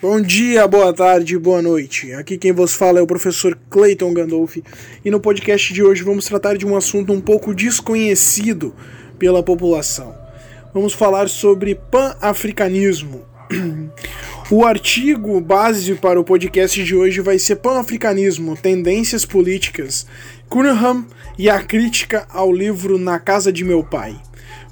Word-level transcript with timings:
Bom 0.00 0.20
dia, 0.20 0.64
boa 0.68 0.92
tarde, 0.94 1.36
boa 1.36 1.60
noite. 1.60 2.12
Aqui 2.12 2.38
quem 2.38 2.52
vos 2.52 2.72
fala 2.72 3.00
é 3.00 3.02
o 3.02 3.06
professor 3.06 3.58
Clayton 3.68 4.14
Gandolfi 4.14 4.62
e 5.04 5.10
no 5.10 5.18
podcast 5.18 5.74
de 5.74 5.82
hoje 5.82 6.04
vamos 6.04 6.24
tratar 6.24 6.56
de 6.56 6.64
um 6.64 6.76
assunto 6.76 7.12
um 7.12 7.20
pouco 7.20 7.52
desconhecido 7.52 8.72
pela 9.18 9.42
população. 9.42 10.14
Vamos 10.72 10.92
falar 10.92 11.28
sobre 11.28 11.74
pan-africanismo. 11.74 13.26
O 14.50 14.64
artigo 14.64 15.38
base 15.42 15.94
para 15.96 16.18
o 16.18 16.24
podcast 16.24 16.82
de 16.82 16.96
hoje 16.96 17.20
vai 17.20 17.38
ser 17.38 17.56
Pan-Africanismo, 17.56 18.56
Tendências 18.56 19.26
Políticas, 19.26 20.06
Cunningham 20.48 21.04
e 21.36 21.50
a 21.50 21.62
crítica 21.62 22.26
ao 22.30 22.50
livro 22.50 22.96
Na 22.96 23.18
Casa 23.18 23.52
de 23.52 23.62
Meu 23.62 23.84
Pai. 23.84 24.18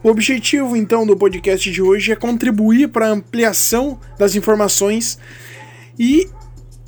O 0.06 0.08
objetivo 0.08 0.76
então 0.76 1.04
do 1.04 1.16
podcast 1.16 1.68
de 1.68 1.82
hoje 1.82 2.12
é 2.12 2.14
contribuir 2.14 2.90
para 2.90 3.08
a 3.08 3.10
ampliação 3.10 3.98
das 4.16 4.36
informações 4.36 5.18
e 5.98 6.28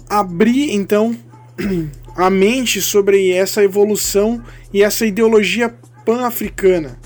abrir 0.09 0.70
então 0.70 1.19
a 2.15 2.30
mente 2.30 2.80
sobre 2.80 3.33
essa 3.33 3.60
evolução 3.65 4.41
e 4.73 4.84
essa 4.84 5.05
ideologia 5.05 5.69
pan-africana. 6.07 6.96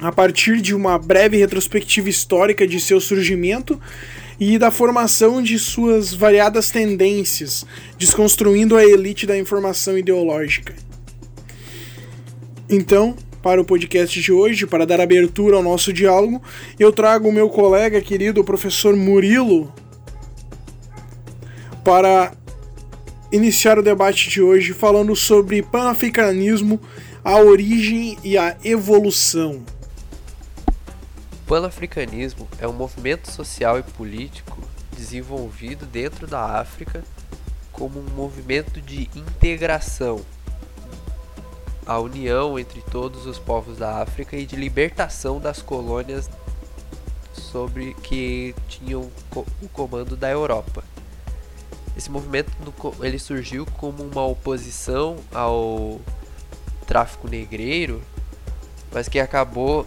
A 0.00 0.10
partir 0.10 0.60
de 0.60 0.74
uma 0.74 0.98
breve 0.98 1.36
retrospectiva 1.36 2.08
histórica 2.08 2.66
de 2.66 2.80
seu 2.80 3.00
surgimento 3.00 3.80
e 4.40 4.58
da 4.58 4.72
formação 4.72 5.40
de 5.40 5.56
suas 5.56 6.12
variadas 6.12 6.72
tendências, 6.72 7.64
desconstruindo 7.96 8.76
a 8.76 8.84
elite 8.84 9.24
da 9.24 9.38
informação 9.38 9.96
ideológica. 9.96 10.74
Então, 12.68 13.16
para 13.42 13.60
o 13.60 13.64
podcast 13.64 14.20
de 14.20 14.32
hoje, 14.32 14.66
para 14.66 14.86
dar 14.86 15.00
abertura 15.00 15.56
ao 15.56 15.62
nosso 15.62 15.92
diálogo, 15.92 16.40
eu 16.78 16.92
trago 16.92 17.28
o 17.28 17.32
meu 17.32 17.50
colega 17.50 18.00
querido, 18.00 18.40
o 18.40 18.44
professor 18.44 18.96
Murilo, 18.96 19.72
para 21.82 22.32
iniciar 23.32 23.78
o 23.78 23.82
debate 23.82 24.30
de 24.30 24.40
hoje 24.40 24.72
falando 24.72 25.16
sobre 25.16 25.62
panafricanismo, 25.62 26.80
a 27.24 27.36
origem 27.38 28.16
e 28.22 28.38
a 28.38 28.56
evolução. 28.62 29.62
Panafricanismo 31.46 32.48
é 32.60 32.68
um 32.68 32.72
movimento 32.72 33.30
social 33.30 33.78
e 33.78 33.82
político 33.82 34.58
desenvolvido 34.96 35.84
dentro 35.84 36.26
da 36.26 36.60
África 36.60 37.02
como 37.72 37.98
um 37.98 38.14
movimento 38.14 38.80
de 38.80 39.10
integração 39.16 40.20
a 41.86 41.98
união 41.98 42.58
entre 42.58 42.80
todos 42.82 43.26
os 43.26 43.38
povos 43.38 43.78
da 43.78 44.02
África 44.02 44.36
e 44.36 44.46
de 44.46 44.56
libertação 44.56 45.40
das 45.40 45.60
colônias 45.60 46.30
sobre 47.32 47.94
que 47.94 48.54
tinham 48.68 49.10
o 49.60 49.68
comando 49.68 50.16
da 50.16 50.30
Europa. 50.30 50.84
Esse 51.96 52.10
movimento 52.10 52.50
ele 53.02 53.18
surgiu 53.18 53.66
como 53.78 54.02
uma 54.02 54.24
oposição 54.24 55.16
ao 55.32 56.00
tráfico 56.86 57.28
negreiro, 57.28 58.02
mas 58.92 59.08
que 59.08 59.20
acabou 59.20 59.86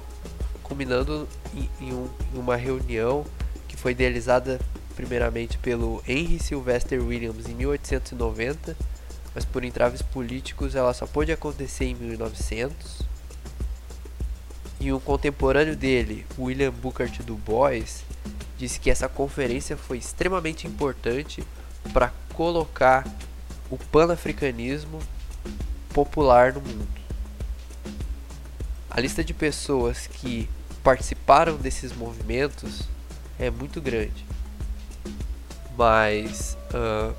culminando 0.63 1.27
em, 1.53 1.93
um, 1.93 2.07
em 2.33 2.39
uma 2.39 2.55
reunião 2.55 3.25
que 3.67 3.77
foi 3.77 3.91
idealizada 3.91 4.59
primeiramente 4.95 5.57
pelo 5.57 6.01
Henry 6.07 6.39
Sylvester 6.39 7.03
Williams 7.03 7.47
em 7.47 7.53
1890 7.53 8.75
mas 9.35 9.43
por 9.43 9.65
entraves 9.65 10.01
políticos 10.01 10.75
ela 10.75 10.93
só 10.93 11.05
pôde 11.05 11.33
acontecer 11.33 11.85
em 11.85 11.93
1900. 11.93 13.01
E 14.79 14.93
um 14.93 14.99
contemporâneo 14.99 15.75
dele, 15.75 16.25
William 16.39 16.71
Booker. 16.71 17.11
Du 17.23 17.35
Bois, 17.35 18.05
disse 18.57 18.79
que 18.79 18.89
essa 18.89 19.09
conferência 19.09 19.75
foi 19.75 19.97
extremamente 19.97 20.65
importante 20.65 21.43
para 21.91 22.13
colocar 22.33 23.05
o 23.69 23.77
panafricanismo 23.77 24.99
popular 25.93 26.53
no 26.53 26.61
mundo. 26.61 26.87
A 28.89 29.01
lista 29.01 29.23
de 29.23 29.33
pessoas 29.33 30.07
que 30.07 30.49
participaram 30.81 31.57
desses 31.57 31.93
movimentos 31.93 32.83
é 33.37 33.49
muito 33.49 33.81
grande, 33.81 34.25
mas 35.77 36.57
uh, 36.69 37.13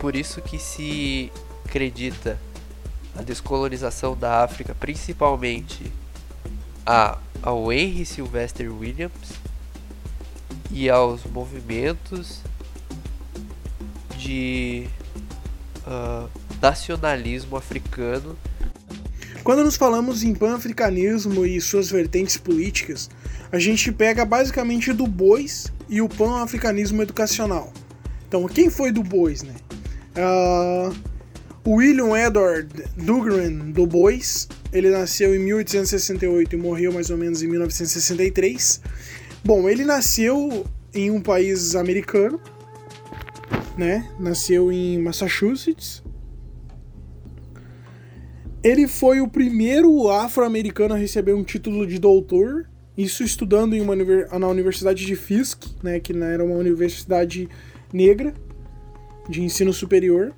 por 0.00 0.16
isso 0.16 0.40
que 0.40 0.58
se 0.58 1.30
acredita 1.64 2.40
a 3.14 3.22
descolonização 3.22 4.16
da 4.16 4.42
África, 4.42 4.74
principalmente 4.74 5.92
a, 6.86 7.18
ao 7.42 7.70
Henry 7.70 8.06
Sylvester 8.06 8.74
Williams 8.74 9.34
e 10.70 10.88
aos 10.88 11.22
movimentos 11.24 12.40
de 14.16 14.86
uh, 15.86 16.28
nacionalismo 16.62 17.58
africano. 17.58 18.38
Quando 19.44 19.62
nos 19.62 19.76
falamos 19.76 20.22
em 20.22 20.34
pan-africanismo 20.34 21.44
e 21.44 21.60
suas 21.60 21.90
vertentes 21.90 22.38
políticas, 22.38 23.10
a 23.52 23.58
gente 23.58 23.92
pega 23.92 24.24
basicamente 24.24 24.94
do 24.94 25.06
Bois 25.06 25.70
e 25.90 26.00
o 26.00 26.08
pan-africanismo 26.08 27.02
educacional. 27.02 27.70
Então, 28.26 28.46
quem 28.46 28.70
foi 28.70 28.92
do 28.92 29.02
Bois, 29.02 29.42
né? 29.42 29.56
Uh, 30.16 30.94
William 31.66 32.16
Edward 32.16 32.68
Duggan 32.96 33.70
do 33.70 33.86
Bois, 33.86 34.48
ele 34.72 34.90
nasceu 34.90 35.34
em 35.34 35.38
1868 35.38 36.54
e 36.54 36.58
morreu 36.58 36.92
mais 36.92 37.10
ou 37.10 37.16
menos 37.16 37.42
em 37.42 37.48
1963. 37.48 38.80
Bom, 39.44 39.68
ele 39.68 39.84
nasceu 39.84 40.66
em 40.94 41.10
um 41.10 41.20
país 41.20 41.74
americano, 41.74 42.40
né? 43.76 44.08
Nasceu 44.18 44.72
em 44.72 44.98
Massachusetts. 45.02 46.02
Ele 48.62 48.88
foi 48.88 49.20
o 49.20 49.28
primeiro 49.28 50.10
afro-americano 50.10 50.94
a 50.94 50.98
receber 50.98 51.34
um 51.34 51.44
título 51.44 51.86
de 51.86 51.98
doutor, 51.98 52.68
isso 52.96 53.22
estudando 53.22 53.74
em 53.74 53.80
uma, 53.80 53.94
na 53.96 54.48
Universidade 54.48 55.06
de 55.06 55.16
Fisk, 55.16 55.64
né, 55.82 55.98
que 55.98 56.12
era 56.12 56.44
uma 56.44 56.56
universidade 56.56 57.48
negra 57.92 58.34
de 59.30 59.42
ensino 59.42 59.72
superior. 59.72 60.34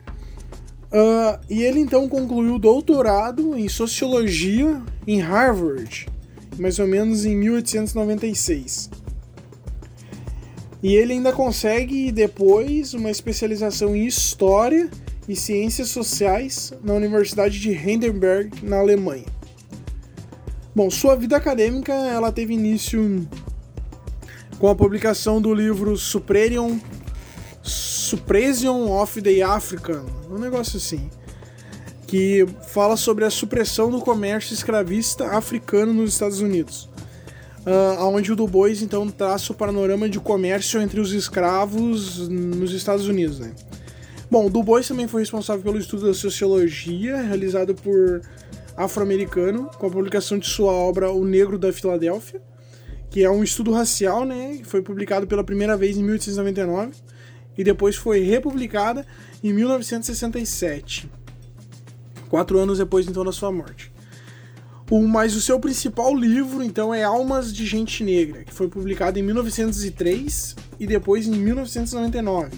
Uh, 0.92 1.40
e 1.48 1.62
ele 1.62 1.80
então 1.80 2.06
concluiu 2.08 2.56
o 2.56 2.58
doutorado 2.58 3.56
em 3.56 3.66
sociologia 3.68 4.80
em 5.06 5.20
Harvard, 5.20 6.06
mais 6.58 6.78
ou 6.78 6.86
menos 6.86 7.24
em 7.24 7.34
1896. 7.34 8.90
E 10.82 10.94
ele 10.94 11.14
ainda 11.14 11.32
consegue 11.32 12.12
depois 12.12 12.92
uma 12.92 13.10
especialização 13.10 13.96
em 13.96 14.04
história 14.04 14.90
e 15.28 15.34
ciências 15.34 15.88
sociais 15.88 16.72
na 16.82 16.92
Universidade 16.92 17.58
de 17.58 17.70
Heidelberg, 17.70 18.64
na 18.64 18.78
Alemanha. 18.78 19.24
Bom, 20.74 20.90
sua 20.90 21.14
vida 21.14 21.36
acadêmica 21.36 21.92
ela 21.92 22.32
teve 22.32 22.54
início 22.54 23.26
com 24.58 24.68
a 24.68 24.74
publicação 24.74 25.40
do 25.40 25.54
livro 25.54 25.96
Superior 25.96 26.76
Suppression 28.12 28.90
of 28.90 29.22
the 29.22 29.40
African, 29.40 30.04
um 30.30 30.38
negócio 30.38 30.76
assim, 30.76 31.08
que 32.06 32.46
fala 32.68 32.94
sobre 32.94 33.24
a 33.24 33.30
supressão 33.30 33.90
do 33.90 34.02
comércio 34.02 34.52
escravista 34.52 35.28
africano 35.28 35.94
nos 35.94 36.12
Estados 36.12 36.38
Unidos. 36.38 36.90
Uh, 37.64 38.04
onde 38.04 38.30
o 38.30 38.36
Du 38.36 38.46
Bois 38.46 38.82
então 38.82 39.08
traça 39.08 39.50
o 39.50 39.56
panorama 39.56 40.10
de 40.10 40.20
comércio 40.20 40.78
entre 40.82 41.00
os 41.00 41.14
escravos 41.14 42.28
nos 42.28 42.74
Estados 42.74 43.08
Unidos. 43.08 43.38
Né? 43.38 43.54
Bom, 44.30 44.50
Du 44.50 44.62
Bois 44.62 44.86
também 44.86 45.08
foi 45.08 45.22
responsável 45.22 45.62
pelo 45.62 45.78
estudo 45.78 46.06
da 46.06 46.12
sociologia 46.12 47.16
realizado 47.16 47.74
por 47.74 48.20
afro-americano 48.76 49.70
com 49.78 49.86
a 49.86 49.90
publicação 49.90 50.38
de 50.38 50.46
sua 50.46 50.72
obra 50.72 51.10
O 51.10 51.24
Negro 51.24 51.58
da 51.58 51.72
Filadélfia, 51.72 52.42
que 53.08 53.24
é 53.24 53.30
um 53.30 53.42
estudo 53.42 53.72
racial, 53.72 54.26
né, 54.26 54.58
que 54.58 54.64
foi 54.64 54.82
publicado 54.82 55.26
pela 55.26 55.42
primeira 55.42 55.78
vez 55.78 55.96
em 55.96 56.02
1899 56.02 56.90
e 57.56 57.64
depois 57.64 57.96
foi 57.96 58.20
republicada 58.20 59.06
em 59.42 59.52
1967, 59.52 61.10
quatro 62.28 62.58
anos 62.58 62.78
depois 62.78 63.06
então 63.06 63.24
da 63.24 63.32
sua 63.32 63.52
morte. 63.52 63.92
O, 64.90 65.00
mas 65.08 65.34
o 65.34 65.40
seu 65.40 65.58
principal 65.58 66.14
livro 66.14 66.62
então 66.62 66.92
é 66.92 67.02
Almas 67.02 67.52
de 67.52 67.64
Gente 67.64 68.04
Negra, 68.04 68.44
que 68.44 68.52
foi 68.52 68.68
publicado 68.68 69.18
em 69.18 69.22
1903 69.22 70.54
e 70.78 70.86
depois 70.86 71.26
em 71.26 71.32
1999. 71.32 72.50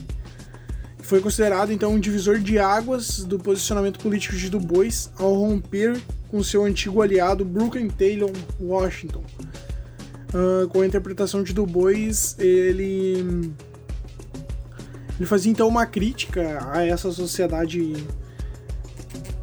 Foi 0.98 1.20
considerado 1.20 1.70
então 1.70 1.92
um 1.92 2.00
divisor 2.00 2.38
de 2.38 2.58
águas 2.58 3.22
do 3.24 3.38
posicionamento 3.38 4.00
político 4.00 4.34
de 4.34 4.48
Du 4.48 4.58
Bois 4.58 5.12
ao 5.18 5.34
romper 5.34 6.00
com 6.28 6.42
seu 6.42 6.64
antigo 6.64 7.02
aliado 7.02 7.44
Brooklyn 7.44 7.88
Taylor 7.88 8.32
Washington. 8.58 9.22
Uh, 10.30 10.66
com 10.68 10.80
a 10.80 10.86
interpretação 10.86 11.44
de 11.44 11.52
Du 11.52 11.66
Bois, 11.66 12.34
ele 12.40 13.52
ele 15.18 15.26
fazia 15.26 15.52
então 15.52 15.68
uma 15.68 15.86
crítica 15.86 16.66
a 16.72 16.84
essa 16.84 17.10
sociedade 17.12 17.94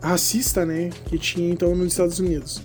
racista, 0.02 0.66
né, 0.66 0.90
que 1.06 1.18
tinha 1.18 1.50
então 1.50 1.76
nos 1.76 1.88
Estados 1.88 2.20
Unidos. 2.20 2.62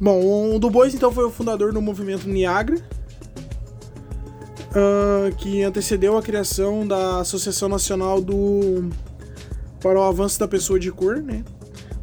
Bom, 0.00 0.54
o 0.54 0.58
Du 0.58 0.70
Bois 0.70 0.94
então 0.94 1.10
foi 1.10 1.24
o 1.24 1.30
fundador 1.30 1.72
do 1.72 1.80
movimento 1.80 2.28
Niagara, 2.28 2.78
uh, 4.70 5.34
que 5.36 5.62
antecedeu 5.62 6.16
a 6.16 6.22
criação 6.22 6.86
da 6.86 7.20
Associação 7.20 7.68
Nacional 7.68 8.20
do 8.20 8.90
para 9.80 9.98
o 9.98 10.02
Avanço 10.02 10.38
da 10.38 10.48
Pessoa 10.48 10.78
de 10.78 10.90
Cor, 10.90 11.16
né? 11.16 11.44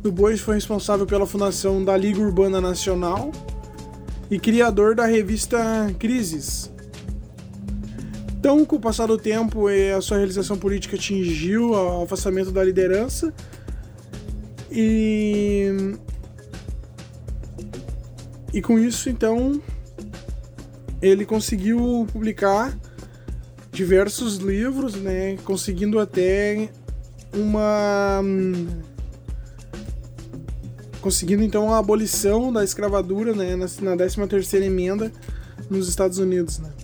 Du 0.02 0.12
Bois 0.12 0.40
foi 0.40 0.56
responsável 0.56 1.06
pela 1.06 1.26
fundação 1.26 1.84
da 1.84 1.96
Liga 1.96 2.20
Urbana 2.20 2.60
Nacional 2.60 3.32
e 4.30 4.40
criador 4.40 4.96
da 4.96 5.06
revista 5.06 5.60
Crises. 6.00 6.73
Então, 8.44 8.66
com 8.66 8.76
o 8.76 8.80
passar 8.80 9.06
do 9.06 9.18
tempo, 9.18 9.68
a 9.70 10.02
sua 10.02 10.18
realização 10.18 10.58
política 10.58 10.98
atingiu 10.98 11.70
o 11.70 12.04
afastamento 12.04 12.52
da 12.52 12.62
liderança 12.62 13.34
e 14.70 15.96
e 18.54 18.62
com 18.62 18.78
isso, 18.78 19.10
então, 19.10 19.62
ele 21.02 21.26
conseguiu 21.26 22.06
publicar 22.12 22.78
diversos 23.72 24.36
livros, 24.36 24.96
né, 24.96 25.38
conseguindo 25.46 25.98
até 25.98 26.70
uma 27.34 28.22
conseguindo 31.00 31.44
então 31.44 31.74
a 31.74 31.78
abolição 31.78 32.52
da 32.52 32.62
escravatura, 32.62 33.34
né, 33.34 33.56
na, 33.56 33.68
na 33.82 33.96
13ª 33.96 34.62
emenda 34.62 35.10
nos 35.70 35.88
Estados 35.88 36.18
Unidos, 36.18 36.60
né. 36.60 36.83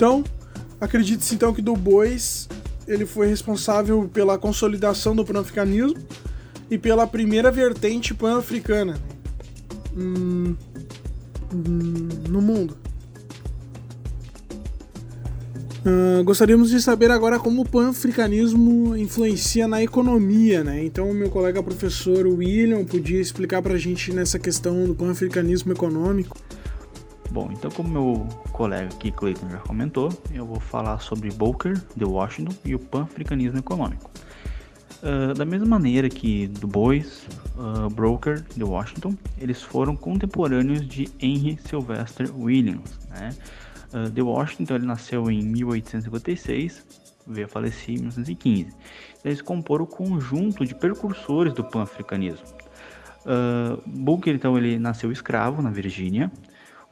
Então, 0.00 0.24
acredite-se 0.80 1.34
então 1.34 1.52
que 1.52 1.60
Du 1.60 1.76
Bois 1.76 2.48
ele 2.88 3.04
foi 3.04 3.26
responsável 3.26 4.08
pela 4.10 4.38
consolidação 4.38 5.14
do 5.14 5.22
pan-africanismo 5.26 5.94
e 6.70 6.78
pela 6.78 7.06
primeira 7.06 7.50
vertente 7.50 8.14
pan-africana 8.14 8.98
hum, 9.94 10.56
hum, 11.52 12.08
no 12.30 12.40
mundo. 12.40 12.78
Uh, 15.84 16.24
gostaríamos 16.24 16.70
de 16.70 16.80
saber 16.80 17.10
agora 17.10 17.38
como 17.38 17.60
o 17.60 17.68
pan-africanismo 17.68 18.96
influencia 18.96 19.68
na 19.68 19.82
economia, 19.82 20.64
né? 20.64 20.82
Então, 20.82 21.12
meu 21.12 21.28
colega 21.28 21.62
professor 21.62 22.26
William 22.26 22.86
podia 22.86 23.20
explicar 23.20 23.60
para 23.60 23.74
a 23.74 23.78
gente 23.78 24.14
nessa 24.14 24.38
questão 24.38 24.86
do 24.86 24.94
pan-africanismo 24.94 25.72
econômico. 25.72 26.38
Bom, 27.30 27.48
então 27.52 27.70
como 27.70 27.88
meu 27.88 28.28
colega 28.50 28.92
aqui, 28.92 29.12
Clayton, 29.12 29.48
já 29.48 29.58
comentou, 29.58 30.08
eu 30.34 30.44
vou 30.44 30.58
falar 30.58 30.98
sobre 30.98 31.30
Booker, 31.30 31.80
de 31.96 32.04
Washington, 32.04 32.52
e 32.64 32.74
o 32.74 32.78
pan-africanismo 32.78 33.58
econômico. 33.58 34.10
Uh, 35.00 35.32
da 35.32 35.44
mesma 35.44 35.66
maneira 35.66 36.08
que 36.08 36.48
Du 36.48 36.66
Bois, 36.66 37.26
uh, 37.56 37.88
Broker, 37.90 38.44
de 38.56 38.64
Washington, 38.64 39.14
eles 39.38 39.62
foram 39.62 39.94
contemporâneos 39.94 40.86
de 40.86 41.08
Henry 41.20 41.56
Sylvester 41.64 42.28
Williams, 42.36 42.98
né? 43.08 43.30
uh, 43.94 44.10
de 44.10 44.20
Washington, 44.20 44.74
ele 44.74 44.86
nasceu 44.86 45.30
em 45.30 45.40
1856, 45.42 46.84
veio 47.28 47.46
a 47.46 47.48
falecer 47.48 47.90
em 47.90 47.98
1915. 47.98 48.74
Eles 49.24 49.40
comporam 49.40 49.84
o 49.84 49.86
conjunto 49.86 50.66
de 50.66 50.74
precursores 50.74 51.54
do 51.54 51.62
pan-africanismo. 51.62 52.46
Uh, 53.20 53.80
Booker, 53.86 54.34
então, 54.34 54.58
ele 54.58 54.78
nasceu 54.78 55.12
escravo 55.12 55.62
na 55.62 55.70
Virgínia. 55.70 56.30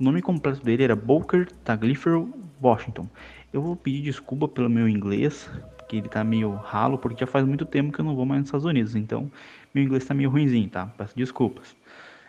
O 0.00 0.04
nome 0.04 0.22
completo 0.22 0.64
dele 0.64 0.84
era 0.84 0.94
Booker 0.94 1.50
Taglifer 1.64 2.24
Washington. 2.62 3.08
Eu 3.52 3.60
vou 3.60 3.74
pedir 3.74 4.00
desculpa 4.00 4.46
pelo 4.46 4.70
meu 4.70 4.88
inglês, 4.88 5.50
que 5.88 5.96
ele 5.96 6.08
tá 6.08 6.22
meio 6.22 6.54
ralo, 6.54 6.98
porque 6.98 7.18
já 7.18 7.26
faz 7.26 7.44
muito 7.44 7.66
tempo 7.66 7.92
que 7.92 8.00
eu 8.00 8.04
não 8.04 8.14
vou 8.14 8.24
mais 8.24 8.42
nos 8.42 8.48
Estados 8.48 8.64
Unidos, 8.64 8.94
então 8.94 9.28
meu 9.74 9.82
inglês 9.82 10.04
tá 10.04 10.14
meio 10.14 10.30
ruimzinho, 10.30 10.68
tá? 10.68 10.86
Peço 10.86 11.16
desculpas. 11.16 11.74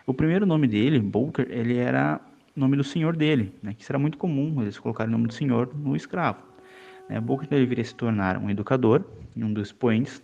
O 0.04 0.12
primeiro 0.12 0.44
nome 0.44 0.66
dele, 0.66 0.98
Booker, 0.98 1.46
ele 1.48 1.76
era 1.76 2.20
nome 2.56 2.76
do 2.76 2.82
senhor 2.82 3.14
dele, 3.14 3.54
né, 3.62 3.72
que 3.72 3.84
será 3.84 4.00
muito 4.00 4.18
comum 4.18 4.60
eles 4.62 4.76
colocarem 4.76 5.14
o 5.14 5.16
nome 5.16 5.28
do 5.28 5.34
senhor 5.34 5.72
no 5.72 5.94
escravo. 5.94 6.42
Né, 7.08 7.20
Booker 7.20 7.48
deveria 7.48 7.84
se 7.84 7.94
tornar 7.94 8.36
um 8.36 8.50
educador 8.50 9.04
e 9.36 9.44
um 9.44 9.52
dos 9.52 9.68
expoentes 9.68 10.20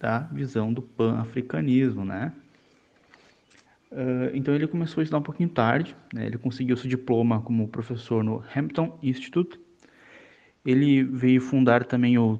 da 0.00 0.18
visão 0.32 0.72
do 0.72 0.82
pan-africanismo, 0.82 2.04
né? 2.04 2.32
Uh, 3.90 4.30
então 4.34 4.54
ele 4.54 4.66
começou 4.66 5.00
a 5.00 5.02
estudar 5.02 5.18
um 5.18 5.22
pouquinho 5.22 5.48
tarde, 5.48 5.96
né, 6.12 6.26
ele 6.26 6.36
conseguiu 6.36 6.76
seu 6.76 6.90
diploma 6.90 7.40
como 7.40 7.66
professor 7.68 8.22
no 8.22 8.44
Hampton 8.54 8.98
Institute. 9.02 9.58
Ele 10.64 11.02
veio 11.02 11.40
fundar 11.40 11.84
também 11.84 12.18
o 12.18 12.38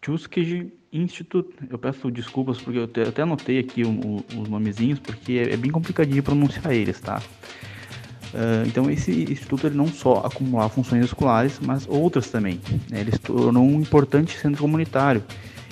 Tuskegee 0.00 0.72
Institute. 0.92 1.48
Eu 1.68 1.78
peço 1.78 2.10
desculpas 2.10 2.60
porque 2.60 2.78
eu 2.78 2.84
até 3.08 3.22
anotei 3.22 3.58
aqui 3.58 3.82
o, 3.82 3.90
o, 3.90 4.24
os 4.40 4.48
nomezinhos 4.48 5.00
porque 5.00 5.32
é, 5.32 5.54
é 5.54 5.56
bem 5.56 5.70
complicadinho 5.70 6.22
pronunciar 6.22 6.72
eles, 6.72 7.00
tá? 7.00 7.20
Uh, 8.32 8.66
então 8.66 8.90
esse 8.90 9.24
instituto 9.30 9.66
ele 9.66 9.76
não 9.76 9.88
só 9.88 10.18
acumulava 10.24 10.68
funções 10.68 11.04
escolares, 11.04 11.58
mas 11.60 11.86
outras 11.88 12.30
também. 12.30 12.60
Né? 12.90 13.00
Ele 13.00 13.12
se 13.12 13.18
tornou 13.18 13.64
um 13.64 13.80
importante 13.80 14.38
centro 14.38 14.62
comunitário. 14.62 15.22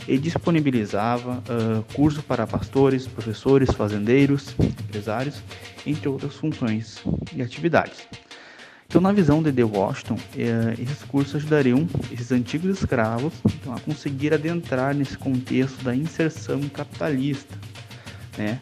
Ele 0.08 0.18
disponibilizava 0.18 1.42
uh, 1.48 1.82
cursos 1.94 2.24
para 2.24 2.46
pastores, 2.46 3.06
professores, 3.06 3.70
fazendeiros, 3.70 4.54
empresários, 4.58 5.42
entre 5.86 6.08
outras 6.08 6.34
funções 6.34 6.98
e 7.34 7.42
atividades. 7.42 8.06
Então, 8.86 9.00
na 9.00 9.12
visão 9.12 9.40
de 9.40 9.52
The 9.52 9.62
Washington, 9.62 10.14
uh, 10.14 10.82
esses 10.82 11.02
cursos 11.04 11.36
ajudariam 11.36 11.86
esses 12.10 12.32
antigos 12.32 12.78
escravos 12.78 13.32
então, 13.44 13.72
a 13.72 13.80
conseguir 13.80 14.34
adentrar 14.34 14.94
nesse 14.94 15.16
contexto 15.16 15.84
da 15.84 15.94
inserção 15.94 16.60
capitalista, 16.68 17.56
né? 18.36 18.60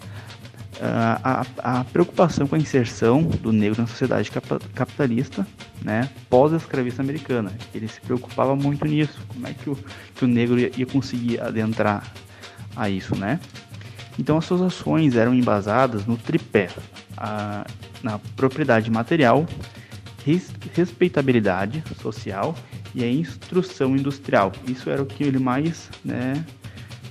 A, 0.82 1.46
a, 1.58 1.84
preocupação 1.84 2.46
com 2.46 2.54
a 2.54 2.58
inserção 2.58 3.22
do 3.22 3.52
negro 3.52 3.80
na 3.80 3.86
sociedade 3.86 4.30
capitalista, 4.74 5.46
né, 5.82 6.08
pós-escravista 6.30 7.02
americana. 7.02 7.52
Ele 7.74 7.88
se 7.88 8.00
preocupava 8.00 8.54
muito 8.54 8.84
nisso, 8.84 9.18
como 9.28 9.46
é 9.46 9.54
que 9.54 9.68
o, 9.70 9.78
que 10.14 10.24
o 10.24 10.28
negro 10.28 10.58
ia, 10.58 10.70
ia 10.76 10.86
conseguir 10.86 11.40
adentrar 11.40 12.12
a 12.76 12.88
isso, 12.88 13.16
né? 13.16 13.40
Então 14.18 14.36
as 14.36 14.44
suas 14.44 14.62
ações 14.62 15.14
eram 15.16 15.34
embasadas 15.34 16.06
no 16.06 16.16
tripé, 16.16 16.68
a, 17.16 17.64
na 18.02 18.18
propriedade 18.36 18.90
material, 18.90 19.46
res, 20.24 20.52
respeitabilidade 20.74 21.82
social 22.00 22.54
e 22.94 23.04
a 23.04 23.10
instrução 23.10 23.96
industrial. 23.96 24.52
Isso 24.66 24.90
era 24.90 25.02
o 25.02 25.06
que 25.06 25.22
ele 25.22 25.38
mais 25.38 25.90
né, 26.04 26.44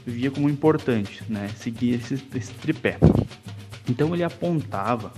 via 0.05 0.31
como 0.31 0.49
importante, 0.49 1.23
né, 1.29 1.49
seguir 1.55 1.95
esse, 1.95 2.21
esse 2.35 2.53
tripé. 2.53 2.97
Então 3.89 4.13
ele 4.13 4.23
apontava 4.23 5.11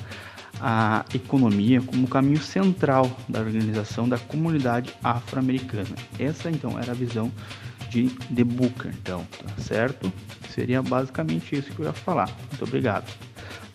a 0.61 1.05
economia 1.13 1.81
como 1.81 2.07
caminho 2.07 2.41
central 2.41 3.09
da 3.27 3.39
organização 3.39 4.07
da 4.07 4.17
comunidade 4.17 4.93
afro-americana. 5.03 5.95
Essa 6.17 6.49
então 6.49 6.77
era 6.77 6.91
a 6.91 6.95
visão 6.95 7.31
de 7.89 8.09
The 8.33 8.43
Booker, 8.43 8.91
então, 9.01 9.25
tá 9.37 9.61
certo? 9.61 10.11
Seria 10.53 10.81
basicamente 10.81 11.55
isso 11.55 11.71
que 11.71 11.79
eu 11.79 11.85
ia 11.85 11.93
falar. 11.93 12.29
Muito 12.49 12.63
obrigado. 12.63 13.05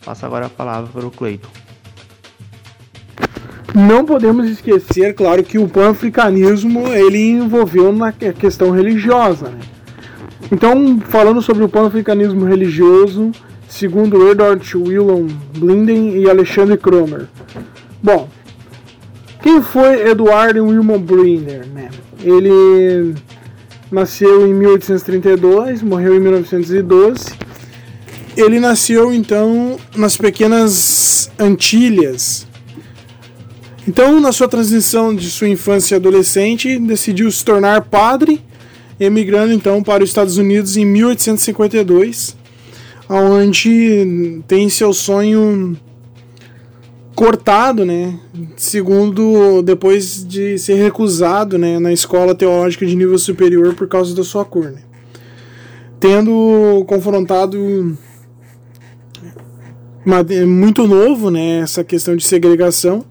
Passo 0.04 0.26
agora 0.26 0.46
a 0.46 0.50
palavra 0.50 0.90
para 0.92 1.06
o 1.06 1.10
Cleiton. 1.10 1.48
Não 3.74 4.04
podemos 4.04 4.48
esquecer, 4.48 5.14
claro, 5.14 5.42
que 5.42 5.58
o 5.58 5.68
pan-africanismo 5.68 6.86
ele 6.88 7.30
envolveu 7.30 7.92
na 7.92 8.12
questão 8.12 8.70
religiosa. 8.70 9.48
Né? 9.48 9.60
Então, 10.52 11.00
falando 11.00 11.42
sobre 11.42 11.64
o 11.64 11.68
pan-africanismo 11.68 12.44
religioso, 12.44 13.32
segundo 13.68 14.28
Edward 14.30 14.76
Willem 14.76 15.26
Blinden 15.56 16.18
e 16.20 16.28
Alexandre 16.28 16.76
Cromer. 16.76 17.26
Bom, 18.02 18.28
quem 19.42 19.60
foi 19.62 20.08
Edward 20.08 20.58
William 20.60 20.98
Blinden? 20.98 21.62
Né? 21.74 21.90
Ele 22.22 23.14
nasceu 23.90 24.46
em 24.46 24.54
1832, 24.54 25.82
morreu 25.82 26.16
em 26.16 26.20
1912. 26.20 27.26
Ele 28.36 28.58
nasceu 28.58 29.12
então 29.12 29.78
nas 29.96 30.16
pequenas 30.16 31.30
Antilhas. 31.38 32.46
Então, 33.86 34.18
na 34.18 34.32
sua 34.32 34.48
transição 34.48 35.14
de 35.14 35.28
sua 35.30 35.48
infância 35.48 35.94
e 35.94 35.96
adolescente, 35.96 36.78
decidiu 36.78 37.30
se 37.30 37.44
tornar 37.44 37.82
padre, 37.82 38.40
emigrando 38.98 39.52
então 39.52 39.82
para 39.82 40.02
os 40.02 40.08
Estados 40.08 40.38
Unidos 40.38 40.76
em 40.76 40.86
1852 40.86 42.43
onde 43.08 44.42
tem 44.46 44.68
seu 44.68 44.92
sonho 44.92 45.76
cortado, 47.14 47.84
né? 47.84 48.18
Segundo 48.56 49.62
depois 49.62 50.26
de 50.26 50.58
ser 50.58 50.74
recusado, 50.74 51.56
né, 51.56 51.78
na 51.78 51.92
escola 51.92 52.34
teológica 52.34 52.84
de 52.84 52.96
nível 52.96 53.18
superior 53.18 53.74
por 53.74 53.86
causa 53.86 54.14
da 54.14 54.24
sua 54.24 54.44
cor, 54.44 54.72
né? 54.72 54.82
Tendo 56.00 56.84
confrontado 56.86 57.96
muito 60.46 60.86
novo, 60.86 61.30
né, 61.30 61.60
essa 61.60 61.82
questão 61.82 62.14
de 62.14 62.24
segregação. 62.24 63.04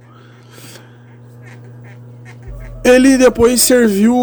Ele 2.83 3.17
depois 3.17 3.61
serviu 3.61 4.13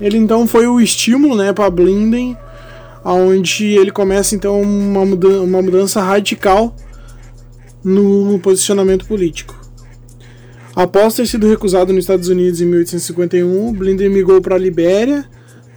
ele 0.00 0.18
então 0.18 0.46
foi 0.46 0.66
o 0.66 0.80
estímulo, 0.80 1.36
né, 1.36 1.52
para 1.52 1.70
Blinden 1.70 2.36
onde 3.12 3.66
ele 3.66 3.90
começa 3.90 4.34
então 4.34 4.60
uma 4.62 5.04
mudança, 5.04 5.40
uma 5.42 5.60
mudança 5.60 6.02
radical 6.02 6.74
no 7.82 8.38
posicionamento 8.38 9.04
político. 9.04 9.62
Após 10.74 11.14
ter 11.14 11.26
sido 11.26 11.46
recusado 11.46 11.92
nos 11.92 12.04
Estados 12.04 12.28
Unidos 12.28 12.60
em 12.60 12.64
1851, 12.64 13.72
Blinder 13.74 14.10
migrou 14.10 14.40
para 14.40 14.56
a 14.56 14.58
Libéria, 14.58 15.24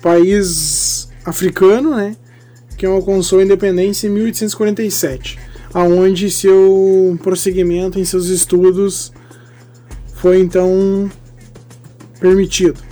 país 0.01 1.09
africano, 1.25 1.95
né, 1.95 2.15
que 2.77 2.85
alcançou 2.85 3.39
a 3.39 3.43
independência 3.43 4.07
em 4.07 4.11
1847, 4.11 5.37
aonde 5.73 6.31
seu 6.31 7.19
prosseguimento 7.21 7.99
em 7.99 8.05
seus 8.05 8.27
estudos 8.27 9.11
foi 10.15 10.39
então 10.39 11.11
permitido. 12.19 12.86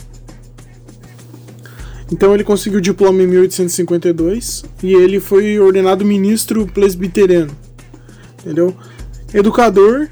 Então 2.11 2.33
ele 2.33 2.43
conseguiu 2.43 2.79
o 2.79 2.81
diploma 2.81 3.21
em 3.23 3.27
1852 3.27 4.63
e 4.83 4.93
ele 4.93 5.19
foi 5.19 5.59
ordenado 5.59 6.05
ministro 6.05 6.65
presbiteriano. 6.67 7.55
Entendeu? 8.39 8.75
Educador, 9.33 10.07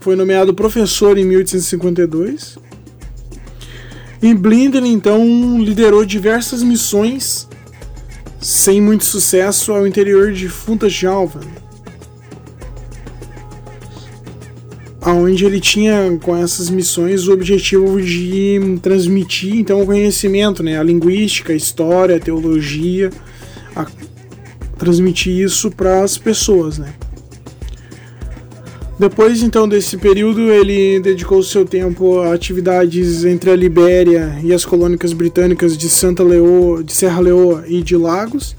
foi 0.00 0.16
nomeado 0.16 0.54
professor 0.54 1.18
em 1.18 1.24
1852. 1.24 2.58
E 4.22 4.34
Blinder 4.34 4.84
então 4.84 5.62
liderou 5.62 6.04
diversas 6.04 6.62
missões 6.62 7.46
sem 8.40 8.80
muito 8.80 9.04
sucesso 9.04 9.72
ao 9.72 9.86
interior 9.86 10.32
de 10.32 10.48
Funchal, 10.48 11.30
onde 15.12 15.44
ele 15.44 15.60
tinha 15.60 16.18
com 16.22 16.36
essas 16.36 16.70
missões 16.70 17.28
o 17.28 17.32
objetivo 17.32 18.00
de 18.00 18.78
transmitir 18.82 19.56
então 19.56 19.82
o 19.82 19.86
conhecimento, 19.86 20.62
né, 20.62 20.78
a 20.78 20.82
linguística, 20.82 21.52
a 21.52 21.56
história, 21.56 22.16
a 22.16 22.20
teologia, 22.20 23.10
a 23.74 23.86
transmitir 24.78 25.36
isso 25.36 25.70
para 25.70 26.02
as 26.02 26.16
pessoas, 26.18 26.78
né. 26.78 26.94
Depois 28.98 29.44
então 29.44 29.68
desse 29.68 29.96
período, 29.96 30.50
ele 30.50 30.98
dedicou 30.98 31.40
seu 31.40 31.64
tempo 31.64 32.18
a 32.18 32.34
atividades 32.34 33.24
entre 33.24 33.50
a 33.50 33.54
Libéria 33.54 34.36
e 34.42 34.52
as 34.52 34.64
colônias 34.64 35.12
britânicas 35.12 35.78
de 35.78 35.88
Santa 35.88 36.24
Leoa, 36.24 36.82
de 36.82 36.92
Serra 36.92 37.20
Leoa 37.20 37.64
e 37.68 37.80
de 37.80 37.96
Lagos, 37.96 38.56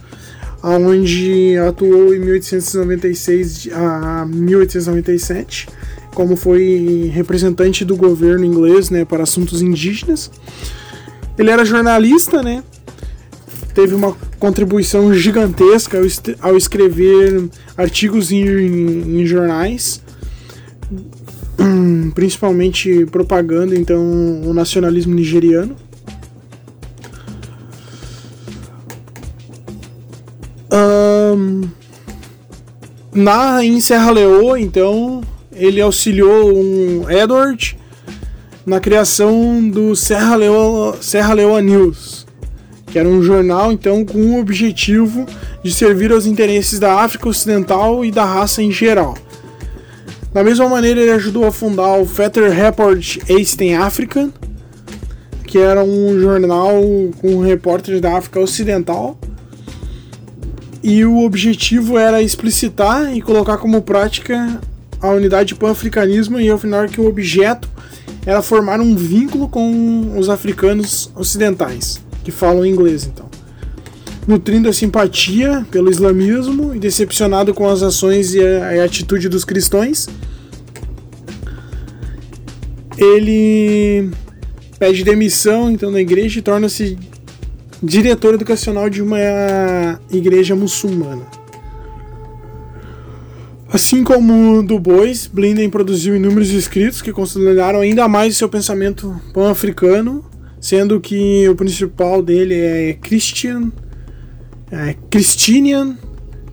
onde 0.63 1.57
atuou 1.57 2.15
em 2.15 2.19
1896 2.19 3.67
a 3.73 4.25
1897 4.25 5.67
como 6.19 6.35
foi 6.35 7.09
representante 7.13 7.85
do 7.85 7.95
governo 7.95 8.43
inglês 8.43 8.89
né, 8.89 9.05
para 9.05 9.23
assuntos 9.23 9.61
indígenas. 9.61 10.29
Ele 11.38 11.49
era 11.49 11.63
jornalista, 11.63 12.43
né? 12.43 12.61
Teve 13.73 13.95
uma 13.95 14.13
contribuição 14.38 15.13
gigantesca 15.13 15.97
ao, 16.41 16.57
escrever 16.57 17.49
artigos 17.77 18.33
em, 18.33 19.21
em 19.21 19.25
jornais, 19.25 20.01
principalmente 22.13 23.05
propaganda 23.05 23.73
então 23.73 24.03
o 24.43 24.53
nacionalismo 24.53 25.15
nigeriano. 25.15 25.73
Um, 30.69 31.61
na 33.13 33.63
em 33.63 33.79
Serra 33.79 34.11
Leoa, 34.11 34.59
então, 34.59 35.23
ele 35.59 35.81
auxiliou 35.81 36.51
um 36.55 37.09
Edward 37.09 37.77
na 38.65 38.79
criação 38.79 39.69
do 39.69 39.95
Serra 39.95 40.35
Leoa, 40.35 40.97
Serra 41.01 41.33
Leoa 41.33 41.61
News, 41.61 42.25
que 42.87 42.97
era 42.97 43.07
um 43.07 43.21
jornal 43.21 43.71
então 43.71 44.05
com 44.05 44.17
o 44.17 44.39
objetivo 44.39 45.25
de 45.63 45.73
servir 45.73 46.11
aos 46.11 46.25
interesses 46.25 46.79
da 46.79 47.01
África 47.01 47.27
Ocidental 47.27 48.05
e 48.05 48.11
da 48.11 48.23
raça 48.23 48.63
em 48.63 48.71
geral. 48.71 49.15
Da 50.33 50.43
mesma 50.43 50.69
maneira, 50.69 51.01
ele 51.01 51.11
ajudou 51.11 51.45
a 51.45 51.51
fundar 51.51 51.97
o 51.97 52.05
Fetter 52.05 52.51
Report 52.51 53.17
Eastern 53.27 53.73
African, 53.75 54.31
que 55.45 55.57
era 55.57 55.83
um 55.83 56.19
jornal 56.19 56.79
com 57.19 57.39
repórteres 57.41 57.99
da 57.99 58.15
África 58.15 58.39
Ocidental. 58.39 59.17
E 60.83 61.03
o 61.03 61.23
objetivo 61.23 61.97
era 61.97 62.21
explicitar 62.21 63.15
e 63.15 63.21
colocar 63.21 63.57
como 63.57 63.81
prática 63.81 64.61
a 65.01 65.09
unidade 65.09 65.55
pan-africanismo 65.55 66.39
e 66.39 66.49
afirmar 66.49 66.89
que 66.89 66.99
o 66.99 67.07
objeto 67.07 67.69
era 68.25 68.41
formar 68.41 68.79
um 68.79 68.95
vínculo 68.95 69.47
com 69.47 70.17
os 70.17 70.29
africanos 70.29 71.11
ocidentais, 71.15 72.01
que 72.23 72.31
falam 72.31 72.65
inglês 72.65 73.05
então. 73.05 73.29
Nutrindo 74.27 74.69
a 74.69 74.73
simpatia 74.73 75.65
pelo 75.71 75.89
islamismo 75.89 76.75
e 76.75 76.79
decepcionado 76.79 77.53
com 77.53 77.67
as 77.67 77.81
ações 77.81 78.33
e 78.33 78.45
a, 78.45 78.81
a 78.81 78.85
atitude 78.85 79.29
dos 79.29 79.43
cristãos, 79.43 80.07
ele 82.97 84.11
pede 84.77 85.03
demissão 85.03 85.71
então 85.71 85.91
da 85.91 85.99
igreja 85.99 86.39
e 86.39 86.41
torna-se 86.41 86.97
diretor 87.81 88.33
educacional 88.33 88.89
de 88.89 89.01
uma 89.01 89.17
igreja 90.11 90.55
muçulmana. 90.55 91.38
Assim 93.71 94.03
como 94.03 94.63
Du 94.63 94.79
Bois, 94.79 95.27
Blinden 95.27 95.69
produziu 95.69 96.15
inúmeros 96.15 96.49
escritos 96.49 97.03
que 97.03 97.11
consolidaram 97.11 97.81
ainda 97.81 98.07
mais 98.07 98.35
seu 98.35 98.49
pensamento 98.49 99.15
pan-africano, 99.31 100.25
sendo 100.59 100.99
que 100.99 101.47
o 101.47 101.55
principal 101.55 102.23
dele 102.23 102.55
é 102.55 102.93
Christian, 102.93 103.71
é 104.71 104.95
Christinian 105.11 105.95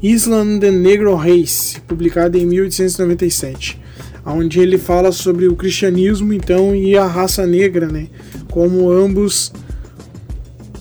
Island 0.02 0.66
and 0.66 0.72
Negro 0.72 1.14
Race, 1.14 1.80
publicado 1.80 2.36
em 2.36 2.44
1897, 2.44 3.80
onde 4.26 4.60
ele 4.60 4.76
fala 4.76 5.10
sobre 5.10 5.48
o 5.48 5.56
cristianismo 5.56 6.34
então 6.34 6.76
e 6.76 6.98
a 6.98 7.06
raça 7.06 7.46
negra, 7.46 7.86
né, 7.86 8.08
como 8.50 8.90
ambos 8.90 9.54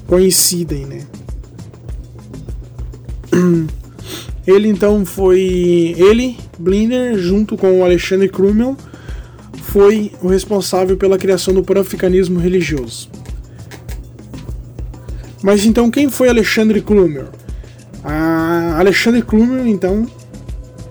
coincidem, 0.06 0.86
né. 0.86 1.08
Ele 4.48 4.68
então 4.68 5.06
foi. 5.06 5.96
Ele, 5.98 6.38
Blinder, 6.58 7.18
junto 7.18 7.58
com 7.58 7.80
o 7.80 7.84
Alexandre 7.84 8.30
Krumel, 8.30 8.78
foi 9.64 10.12
o 10.22 10.28
responsável 10.28 10.96
pela 10.96 11.18
criação 11.18 11.54
do 11.54 11.64
pan-africanismo 11.64 12.40
religioso. 12.40 13.10
Mas 15.42 15.66
então 15.66 15.92
quem 15.92 16.10
foi 16.10 16.30
Alexandre 16.30 16.82
Krumel? 16.82 17.28
A 18.04 18.78
Alexandre 18.80 19.22
Krumel, 19.22 19.66
então, 19.66 20.08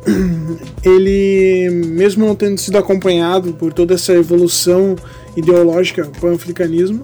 ele, 0.83 1.71
mesmo 1.71 2.27
não 2.27 2.35
tendo 2.35 2.59
sido 2.59 2.77
acompanhado 2.77 3.53
por 3.53 3.73
toda 3.73 3.95
essa 3.95 4.13
evolução 4.13 4.97
ideológica 5.37 6.11
pan-africanismo, 6.21 7.03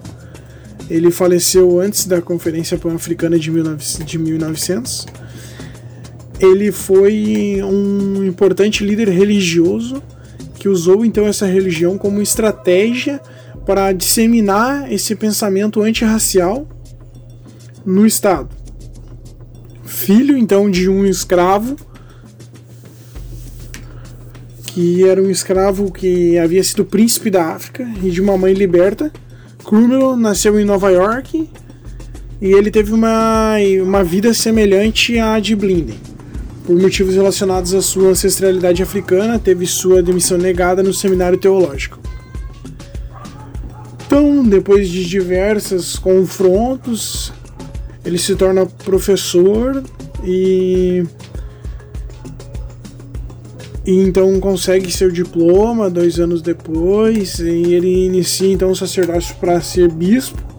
ele 0.89 1.09
faleceu 1.11 1.79
antes 1.79 2.05
da 2.05 2.21
Conferência 2.21 2.77
Pan-Africana 2.77 3.39
de 3.39 3.49
1900 3.49 5.05
ele 6.41 6.71
foi 6.71 7.61
um 7.63 8.25
importante 8.25 8.83
líder 8.83 9.09
religioso 9.09 10.01
que 10.55 10.67
usou 10.67 11.05
então 11.05 11.25
essa 11.27 11.45
religião 11.45 11.97
como 11.97 12.21
estratégia 12.21 13.21
para 13.65 13.91
disseminar 13.91 14.91
esse 14.91 15.15
pensamento 15.15 15.81
antirracial 15.81 16.67
no 17.85 18.05
Estado. 18.05 18.49
Filho 19.83 20.35
então 20.35 20.69
de 20.69 20.89
um 20.89 21.05
escravo, 21.05 21.75
que 24.67 25.07
era 25.07 25.21
um 25.21 25.29
escravo 25.29 25.91
que 25.91 26.37
havia 26.39 26.63
sido 26.63 26.85
príncipe 26.85 27.29
da 27.29 27.53
África 27.53 27.87
e 28.03 28.09
de 28.09 28.21
uma 28.21 28.37
mãe 28.37 28.53
liberta, 28.53 29.11
Cromwell 29.63 30.15
nasceu 30.15 30.59
em 30.59 30.65
Nova 30.65 30.89
York 30.89 31.49
e 32.41 32.51
ele 32.51 32.71
teve 32.71 32.91
uma, 32.93 33.55
uma 33.83 34.03
vida 34.03 34.33
semelhante 34.33 35.19
à 35.19 35.39
de 35.39 35.55
Blinden. 35.55 36.10
Por 36.71 36.81
motivos 36.81 37.15
relacionados 37.15 37.73
à 37.73 37.81
sua 37.81 38.11
ancestralidade 38.11 38.81
africana, 38.81 39.37
teve 39.37 39.67
sua 39.67 39.99
admissão 39.99 40.37
negada 40.37 40.81
no 40.81 40.93
seminário 40.93 41.37
teológico. 41.37 41.99
Então, 44.05 44.41
depois 44.47 44.87
de 44.87 45.03
diversos 45.05 45.99
confrontos, 45.99 47.33
ele 48.05 48.17
se 48.17 48.37
torna 48.37 48.65
professor 48.65 49.83
e 50.23 51.03
e 53.85 53.91
então 53.91 54.39
consegue 54.39 54.89
seu 54.93 55.11
diploma 55.11 55.89
dois 55.89 56.21
anos 56.21 56.41
depois 56.41 57.37
e 57.39 57.73
ele 57.73 58.05
inicia 58.05 58.53
então 58.53 58.71
o 58.71 58.75
sacerdócio 58.77 59.35
para 59.41 59.59
ser 59.59 59.91
bispo 59.91 60.50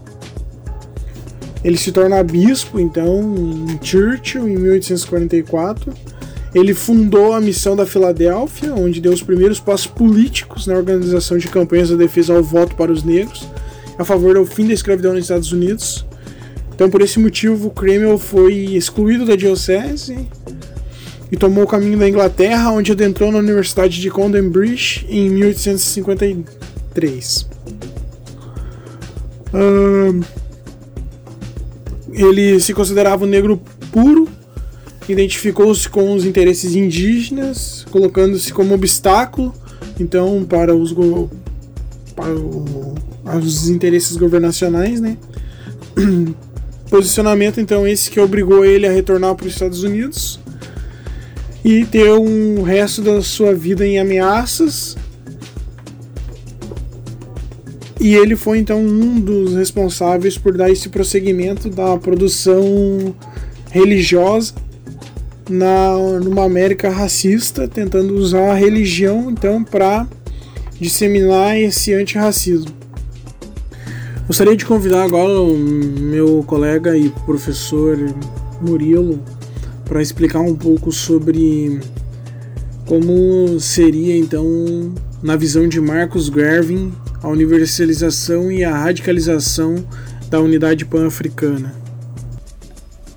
ele 1.63 1.77
se 1.77 1.91
torna 1.91 2.21
bispo, 2.23 2.79
então, 2.79 3.35
em 3.69 3.79
Churchill, 3.85 4.47
em 4.47 4.57
1844. 4.57 5.93
Ele 6.53 6.73
fundou 6.73 7.33
a 7.33 7.41
missão 7.41 7.75
da 7.75 7.85
Filadélfia, 7.85 8.75
onde 8.75 9.01
deu 9.01 9.11
os 9.11 9.23
primeiros 9.23 9.59
passos 9.59 9.87
políticos 9.87 10.67
na 10.67 10.75
organização 10.75 11.37
de 11.37 11.47
campanhas 11.47 11.87
de 11.87 11.97
defesa 11.97 12.35
ao 12.35 12.43
voto 12.43 12.75
para 12.75 12.91
os 12.91 13.03
negros, 13.03 13.47
a 13.97 14.03
favor 14.03 14.35
do 14.35 14.45
fim 14.45 14.67
da 14.67 14.73
escravidão 14.73 15.13
nos 15.13 15.23
Estados 15.23 15.51
Unidos. 15.51 16.05
Então, 16.75 16.89
por 16.89 17.01
esse 17.01 17.19
motivo, 17.19 17.69
Cromwell 17.71 18.17
foi 18.17 18.53
excluído 18.75 19.25
da 19.25 19.35
diocese 19.35 20.27
e 21.31 21.37
tomou 21.37 21.63
o 21.63 21.67
caminho 21.67 21.97
da 21.97 22.07
Inglaterra, 22.07 22.71
onde 22.71 22.91
adentrou 22.91 23.31
na 23.31 23.39
Universidade 23.39 23.99
de 23.99 24.11
Cambridge 24.11 25.05
em 25.09 25.29
1850, 25.29 26.43
3. 26.93 27.47
Ele 32.13 32.59
se 32.59 32.73
considerava 32.73 33.25
um 33.25 33.27
negro 33.27 33.61
puro, 33.91 34.27
identificou-se 35.07 35.89
com 35.89 36.13
os 36.13 36.25
interesses 36.25 36.75
indígenas, 36.75 37.85
colocando-se 37.89 38.53
como 38.53 38.73
obstáculo, 38.73 39.53
então, 39.99 40.45
para 40.47 40.75
os, 40.75 40.93
para 42.15 42.33
o, 42.33 42.95
os 43.41 43.69
interesses 43.69 44.15
governacionais, 44.17 45.01
né? 45.01 45.17
Posicionamento, 46.89 47.59
então, 47.59 47.87
esse 47.87 48.11
que 48.11 48.19
obrigou 48.19 48.63
ele 48.63 48.87
a 48.87 48.91
retornar 48.91 49.35
para 49.35 49.47
os 49.47 49.53
Estados 49.53 49.83
Unidos 49.83 50.39
e 51.63 51.85
ter 51.85 52.11
um 52.11 52.61
resto 52.61 53.01
da 53.01 53.21
sua 53.21 53.53
vida 53.55 53.85
em 53.85 53.97
ameaças. 53.97 54.95
E 58.03 58.15
ele 58.15 58.35
foi 58.35 58.59
então 58.59 58.81
um 58.81 59.17
dos 59.17 59.55
responsáveis 59.55 60.37
por 60.37 60.57
dar 60.57 60.69
esse 60.69 60.89
prosseguimento 60.89 61.69
da 61.69 61.95
produção 61.97 63.15
religiosa 63.71 64.53
na 65.49 65.97
numa 66.21 66.43
América 66.43 66.89
racista, 66.89 67.65
tentando 67.65 68.13
usar 68.13 68.51
a 68.51 68.55
religião 68.55 69.31
então 69.31 69.63
para 69.63 70.05
disseminar 70.77 71.57
esse 71.57 71.93
antirracismo. 71.93 72.73
Gostaria 74.27 74.57
de 74.57 74.65
convidar 74.65 75.05
agora 75.05 75.39
o 75.39 75.57
meu 75.57 76.43
colega 76.45 76.97
e 76.97 77.07
professor 77.25 77.97
Murilo 78.61 79.17
para 79.85 80.01
explicar 80.01 80.41
um 80.41 80.55
pouco 80.55 80.91
sobre 80.91 81.79
como 82.85 83.57
seria 83.61 84.17
então, 84.17 84.93
na 85.21 85.37
visão 85.37 85.69
de 85.69 85.79
Marcos 85.79 86.25
Gervin, 86.25 86.91
a 87.23 87.27
universalização 87.29 88.51
e 88.51 88.65
a 88.65 88.75
radicalização 88.75 89.75
da 90.27 90.41
unidade 90.41 90.83
pan-africana. 90.83 91.73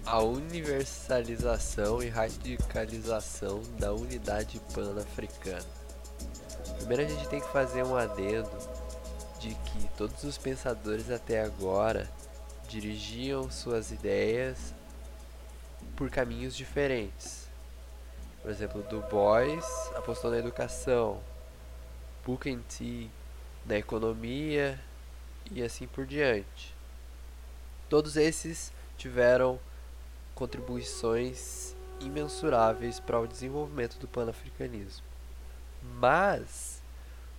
A 0.06 0.22
universalização 0.22 2.00
e 2.00 2.08
radicalização 2.08 3.60
da 3.80 3.92
unidade 3.92 4.60
pan-africana. 4.72 5.66
Primeiro 6.78 7.02
a 7.02 7.06
gente 7.08 7.28
tem 7.28 7.40
que 7.40 7.48
fazer 7.48 7.82
um 7.82 7.96
adendo 7.96 8.48
de 9.40 9.48
que 9.48 9.88
todos 9.98 10.22
os 10.22 10.38
pensadores 10.38 11.10
até 11.10 11.42
agora 11.42 12.08
dirigiam 12.68 13.50
suas 13.50 13.90
ideias 13.90 14.72
por 15.96 16.08
caminhos 16.10 16.56
diferentes. 16.56 17.48
Por 18.40 18.52
exemplo, 18.52 18.84
Du 18.88 19.02
Bois 19.10 19.64
apostou 19.96 20.30
na 20.30 20.38
educação, 20.38 21.18
Booker 22.24 22.56
T 22.68 23.10
na 23.66 23.76
economia 23.76 24.78
e 25.50 25.62
assim 25.62 25.86
por 25.86 26.06
diante. 26.06 26.74
Todos 27.88 28.16
esses 28.16 28.72
tiveram 28.96 29.58
contribuições 30.34 31.74
imensuráveis 32.00 33.00
para 33.00 33.20
o 33.20 33.26
desenvolvimento 33.26 33.98
do 33.98 34.06
panafricanismo. 34.06 35.04
Mas 35.98 36.82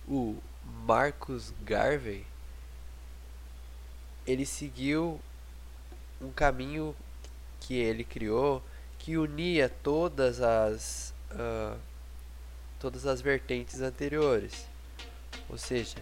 o 0.06 0.36
Marcus 0.84 1.52
Garvey 1.62 2.24
ele 4.26 4.44
seguiu 4.44 5.20
um 6.20 6.30
caminho 6.30 6.94
que 7.60 7.74
ele 7.74 8.04
criou 8.04 8.62
que 8.98 9.16
unia 9.16 9.68
todas 9.68 10.40
as 10.40 11.14
uh, 11.32 11.78
todas 12.78 13.06
as 13.06 13.20
vertentes 13.20 13.80
anteriores. 13.80 14.67
Ou 15.48 15.58
seja, 15.58 15.96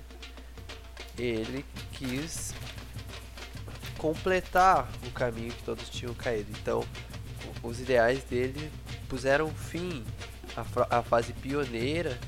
ele 1.18 1.64
quis 1.92 2.54
completar 3.98 4.88
o 5.06 5.10
caminho 5.10 5.52
que 5.52 5.62
todos 5.62 5.88
tinham 5.88 6.14
caído. 6.14 6.50
Então, 6.60 6.84
os 7.62 7.80
ideais 7.80 8.22
dele 8.24 8.70
puseram 9.08 9.48
fim 9.50 10.04
à, 10.56 10.98
à 10.98 11.02
fase 11.02 11.32
pioneira 11.32 12.18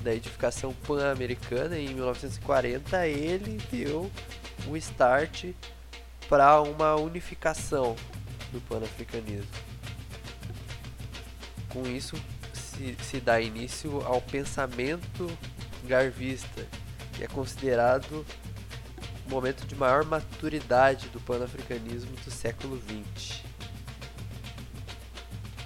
da 0.00 0.14
edificação 0.14 0.72
pan-americana 0.86 1.76
e 1.76 1.86
em 1.86 1.94
1940 1.94 3.06
ele 3.06 3.58
deu 3.70 4.10
o 4.66 4.76
start 4.76 5.46
para 6.28 6.60
uma 6.60 6.94
unificação 6.96 7.96
do 8.52 8.60
pan-africanismo. 8.62 9.48
Com 11.68 11.86
isso, 11.86 12.16
se, 12.52 12.96
se 13.02 13.20
dá 13.20 13.40
início 13.40 14.00
ao 14.06 14.20
pensamento 14.20 15.28
garvista, 15.88 16.64
que 17.14 17.24
é 17.24 17.26
considerado 17.26 18.24
o 19.26 19.30
momento 19.30 19.66
de 19.66 19.74
maior 19.74 20.04
maturidade 20.04 21.08
do 21.08 21.18
pan-africanismo 21.18 22.12
do 22.24 22.30
século 22.30 22.80
XX. 23.16 23.42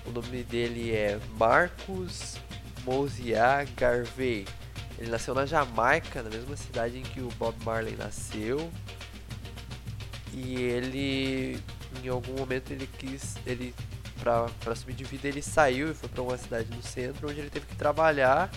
O 0.06 0.11
nome 0.11 0.42
dele 0.42 0.92
é 0.92 1.20
Marcos 1.38 2.37
Mosiah 2.85 3.64
Garvey. 3.76 4.46
Ele 4.98 5.11
nasceu 5.11 5.35
na 5.35 5.44
Jamaica, 5.44 6.22
na 6.22 6.30
mesma 6.30 6.56
cidade 6.56 6.98
em 6.98 7.02
que 7.02 7.20
o 7.20 7.28
Bob 7.38 7.56
Marley 7.64 7.96
nasceu. 7.96 8.70
E 10.32 10.54
ele 10.54 11.62
em 12.02 12.08
algum 12.08 12.32
momento 12.35 12.72
ele 12.72 12.88
quis, 12.98 13.37
ele 13.46 13.74
para 14.18 14.74
subir 14.74 14.94
de 14.94 15.04
vida 15.04 15.26
ele 15.28 15.42
saiu 15.42 15.90
e 15.90 15.94
foi 15.94 16.08
para 16.08 16.22
uma 16.22 16.38
cidade 16.38 16.68
no 16.74 16.82
centro 16.82 17.28
onde 17.28 17.40
ele 17.40 17.50
teve 17.50 17.66
que 17.66 17.74
trabalhar 17.74 18.50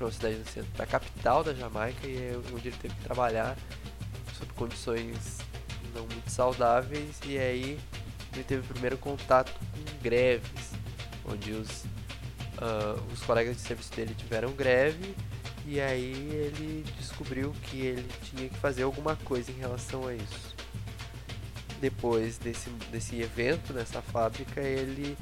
para 0.00 0.06
uma 0.06 0.12
cidade 0.12 0.36
no 0.36 0.46
centro, 0.46 0.70
para 0.72 0.84
a 0.84 0.86
capital 0.86 1.44
da 1.44 1.52
Jamaica 1.52 2.06
e 2.06 2.16
é 2.16 2.40
onde 2.54 2.68
ele 2.68 2.76
teve 2.80 2.94
que 2.94 3.02
trabalhar 3.02 3.54
sob 4.32 4.50
condições 4.54 5.38
não 5.94 6.06
muito 6.06 6.30
saudáveis 6.30 7.20
e 7.26 7.36
aí 7.36 7.78
ele 8.32 8.44
teve 8.44 8.62
o 8.62 8.64
primeiro 8.64 8.96
contato 8.96 9.52
com 9.52 10.02
greves, 10.02 10.72
onde 11.26 11.52
os 11.52 11.84
uh, 12.56 13.12
os 13.12 13.20
colegas 13.20 13.56
de 13.56 13.60
serviço 13.60 13.92
dele 13.92 14.14
tiveram 14.14 14.52
greve 14.52 15.14
e 15.66 15.78
aí 15.78 16.14
ele 16.32 16.82
descobriu 16.96 17.54
que 17.64 17.82
ele 17.82 18.08
tinha 18.22 18.48
que 18.48 18.56
fazer 18.56 18.84
alguma 18.84 19.16
coisa 19.16 19.52
em 19.52 19.56
relação 19.56 20.06
a 20.06 20.14
isso. 20.14 20.56
Depois 21.78 22.38
desse, 22.38 22.70
desse 22.90 23.20
evento 23.20 23.74
nessa 23.74 24.00
fábrica, 24.00 24.62
ele 24.62 25.14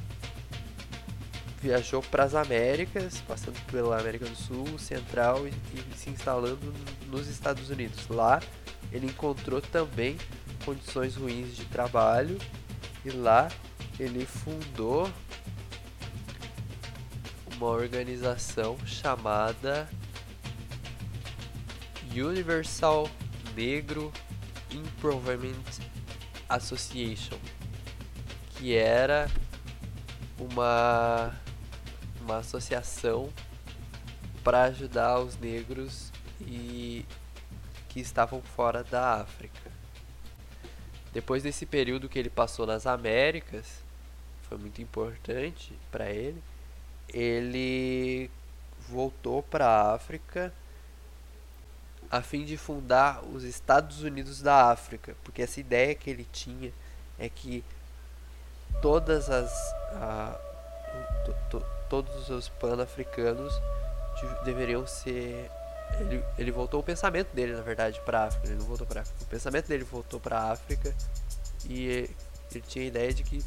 viajou 1.61 2.03
para 2.03 2.25
as 2.25 2.35
Américas, 2.35 3.21
passando 3.27 3.59
pela 3.67 3.99
América 3.99 4.27
do 4.27 4.37
Sul, 4.37 4.79
Central 4.79 5.47
e, 5.47 5.51
e, 5.51 5.97
se 5.97 6.11
instalando 6.11 6.73
nos 7.07 7.27
Estados 7.27 7.71
Unidos. 7.71 8.09
Lá 8.09 8.41
ele 8.93 9.07
encontrou 9.07 9.61
também 9.61 10.17
condições 10.65 11.17
ruins 11.17 11.57
de 11.57 11.65
trabalho 11.65 12.39
e 13.05 13.11
lá 13.11 13.49
ele 13.99 14.25
fundou 14.25 15.11
uma 17.57 17.67
organização 17.67 18.79
chamada 18.87 19.89
Universal 22.13 23.11
Negro 23.55 24.13
Improvement 24.71 25.65
Association, 26.49 27.39
que 28.57 28.75
era 28.75 29.29
uma, 30.39 31.33
uma 32.29 32.39
associação 32.39 33.33
para 34.45 34.65
ajudar 34.65 35.19
os 35.19 35.39
negros 35.39 36.13
e 36.43 37.07
que 37.89 38.01
estavam 38.01 38.43
fora 38.43 38.85
da 38.85 39.15
África. 39.23 39.71
Depois 41.11 41.43
desse 41.43 41.65
período 41.65 42.09
que 42.09 42.19
ele 42.19 42.29
passou 42.29 42.67
nas 42.67 42.87
Américas, 42.87 43.83
foi 44.43 44.59
muito 44.59 44.83
importante 44.83 45.73
para 45.91 46.11
ele, 46.11 46.43
ele 47.09 48.31
voltou 48.89 49.43
para 49.43 49.67
a 49.67 49.95
África 49.95 50.53
a 52.11 52.21
fim 52.21 52.45
de 52.45 52.59
fundar 52.59 53.25
os 53.25 53.43
Estados 53.43 54.03
Unidos 54.03 54.43
da 54.43 54.71
África, 54.71 55.17
porque 55.25 55.43
essa 55.43 55.61
ideia 55.61 55.95
que 55.95 56.11
ele 56.11 56.27
tinha 56.31 56.73
é 57.19 57.29
que 57.29 57.65
todas 58.83 59.29
as 59.31 59.51
todos 61.89 62.29
os 62.31 62.49
pan-africanos 62.49 63.53
deveriam 64.45 64.87
ser 64.87 65.51
ele, 66.01 66.23
ele 66.37 66.51
voltou 66.51 66.81
o 66.81 66.83
pensamento 66.83 67.33
dele 67.35 67.55
na 67.55 67.63
verdade 67.63 68.01
para 68.05 68.25
África, 68.25 68.47
ele 68.47 68.57
não 68.57 68.67
voltou 68.67 68.87
para 68.87 69.03
África. 69.03 69.23
O 69.23 69.27
pensamento 69.27 69.69
dele 69.69 69.85
voltou 69.85 70.21
para 70.21 70.51
África 70.51 70.95
e 71.69 71.87
ele 72.51 72.65
tinha 72.67 72.85
a 72.85 72.89
ideia 72.89 73.15
de 73.15 73.23
que 73.23 73.43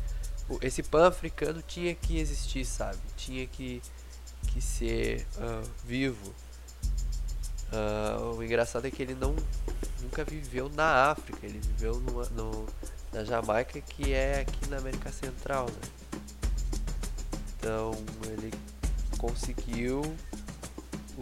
esse 0.62 0.82
pan-africano 0.84 1.62
tinha 1.62 1.93
que 1.93 2.19
existir, 2.19 2.65
sabe? 2.65 2.99
Tinha 3.15 3.45
que 3.47 3.82
que 4.47 4.60
ser 4.60 5.27
uh, 5.38 5.69
vivo 5.86 6.34
Uh, 7.71 8.36
o 8.36 8.43
engraçado 8.43 8.86
é 8.86 8.91
que 8.91 9.01
ele 9.01 9.15
não 9.15 9.34
nunca 10.01 10.25
viveu 10.25 10.69
na 10.69 11.12
África, 11.12 11.45
ele 11.45 11.60
viveu 11.60 12.01
no, 12.01 12.30
no, 12.32 12.67
na 13.13 13.23
Jamaica, 13.23 13.80
que 13.80 14.12
é 14.12 14.41
aqui 14.41 14.69
na 14.69 14.77
América 14.77 15.10
Central. 15.10 15.67
Né? 15.67 15.89
Então 17.62 17.91
ele 18.26 18.52
conseguiu 19.19 20.02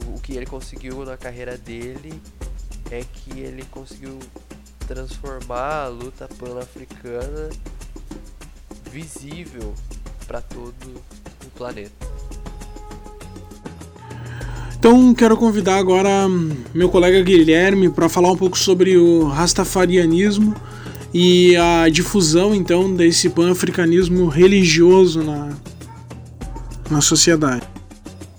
o, 0.08 0.20
que 0.22 0.38
ele 0.38 0.46
conseguiu 0.46 1.04
na 1.04 1.18
carreira 1.18 1.58
dele 1.58 2.14
é 2.90 3.04
que 3.04 3.42
ele 3.42 3.66
conseguiu 3.70 4.18
transformar 4.88 5.84
a 5.84 5.88
luta 5.90 6.30
pan-africana 6.40 7.50
visível 8.90 9.74
para 10.26 10.40
todo 10.40 11.04
o 11.46 11.50
planeta. 11.58 12.08
Então 14.78 15.14
quero 15.14 15.36
convidar 15.36 15.76
agora 15.76 16.10
meu 16.74 16.88
colega 16.88 17.22
Guilherme 17.22 17.90
para 17.90 18.08
falar 18.08 18.32
um 18.32 18.38
pouco 18.38 18.58
sobre 18.58 18.98
o 18.98 19.26
rastafarianismo 19.26 20.56
e 21.14 21.54
a 21.58 21.90
difusão 21.90 22.56
então 22.56 22.96
desse 22.96 23.30
pan-africanismo 23.30 24.30
religioso 24.30 25.22
na, 25.22 25.54
na 26.90 27.02
sociedade. 27.02 27.68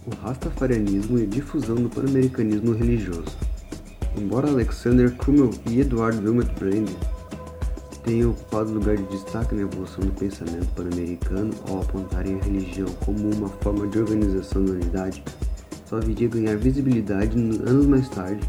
O 0.07 0.15
rastafarianismo 0.23 1.19
e 1.19 1.23
a 1.23 1.27
difusão 1.27 1.77
do 1.77 1.89
pan-americanismo 1.89 2.73
religioso. 2.73 3.37
Embora 4.17 4.49
Alexander 4.49 5.15
Crummell 5.17 5.51
e 5.69 5.81
Edward 5.81 6.19
Wilmot 6.19 6.51
Brand 6.59 6.89
tenham 8.05 8.31
ocupado 8.31 8.73
lugar 8.73 8.97
de 8.97 9.05
destaque 9.05 9.55
na 9.55 9.63
evolução 9.63 10.05
do 10.05 10.13
pensamento 10.13 10.67
pan-americano 10.75 11.55
ao 11.69 11.83
apontarem 11.83 12.41
a 12.41 12.45
religião 12.45 12.89
como 13.05 13.33
uma 13.35 13.49
forma 13.49 13.87
de 13.87 13.99
organização 13.99 14.65
da 14.65 14.73
unidade, 14.73 15.23
só 15.89 16.01
viria 16.01 16.29
ganhar 16.29 16.57
visibilidade 16.57 17.39
anos 17.39 17.87
mais 17.87 18.09
tarde, 18.09 18.41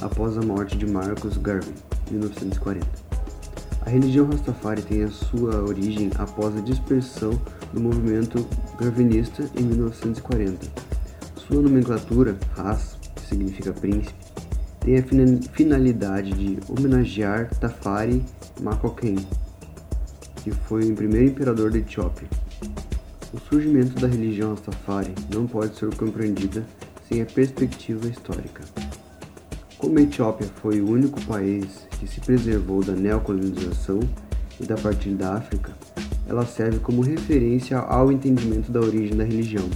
após 0.00 0.38
a 0.38 0.42
morte 0.42 0.78
de 0.78 0.86
Marcus 0.86 1.36
Garvey, 1.36 1.74
em 2.08 2.12
1940. 2.12 2.99
A 3.86 3.90
religião 3.90 4.26
Rastafari 4.26 4.82
tem 4.82 5.04
a 5.04 5.08
sua 5.08 5.62
origem 5.62 6.10
após 6.18 6.56
a 6.56 6.60
dispersão 6.60 7.40
do 7.72 7.80
movimento 7.80 8.46
garvinista 8.78 9.48
em 9.56 9.62
1940. 9.62 10.66
Sua 11.36 11.62
nomenclatura, 11.62 12.38
Ras, 12.54 12.96
que 13.14 13.26
significa 13.26 13.72
príncipe, 13.72 14.14
tem 14.80 14.98
a 14.98 15.02
finalidade 15.52 16.30
de 16.32 16.58
homenagear 16.68 17.50
Tafari 17.58 18.24
Makoken, 18.60 19.16
que 20.36 20.50
foi 20.50 20.90
o 20.90 20.94
primeiro 20.94 21.28
imperador 21.28 21.70
da 21.70 21.78
Etiópia. 21.78 22.28
O 23.32 23.38
surgimento 23.38 24.00
da 24.00 24.08
religião 24.08 24.50
Rastafari 24.50 25.14
não 25.32 25.46
pode 25.46 25.76
ser 25.76 25.94
compreendida 25.96 26.64
sem 27.08 27.22
a 27.22 27.26
perspectiva 27.26 28.06
histórica. 28.06 28.62
Como 29.80 29.98
a 29.98 30.02
Etiópia 30.02 30.46
foi 30.56 30.78
o 30.82 30.90
único 30.90 31.18
país 31.22 31.88
que 31.98 32.06
se 32.06 32.20
preservou 32.20 32.84
da 32.84 32.92
neocolonização 32.92 33.98
e 34.60 34.66
da 34.66 34.76
partilha 34.76 35.16
da 35.16 35.36
África, 35.36 35.72
ela 36.28 36.44
serve 36.44 36.80
como 36.80 37.00
referência 37.00 37.78
ao 37.78 38.12
entendimento 38.12 38.70
da 38.70 38.78
origem 38.78 39.16
da 39.16 39.24
religião. 39.24 39.66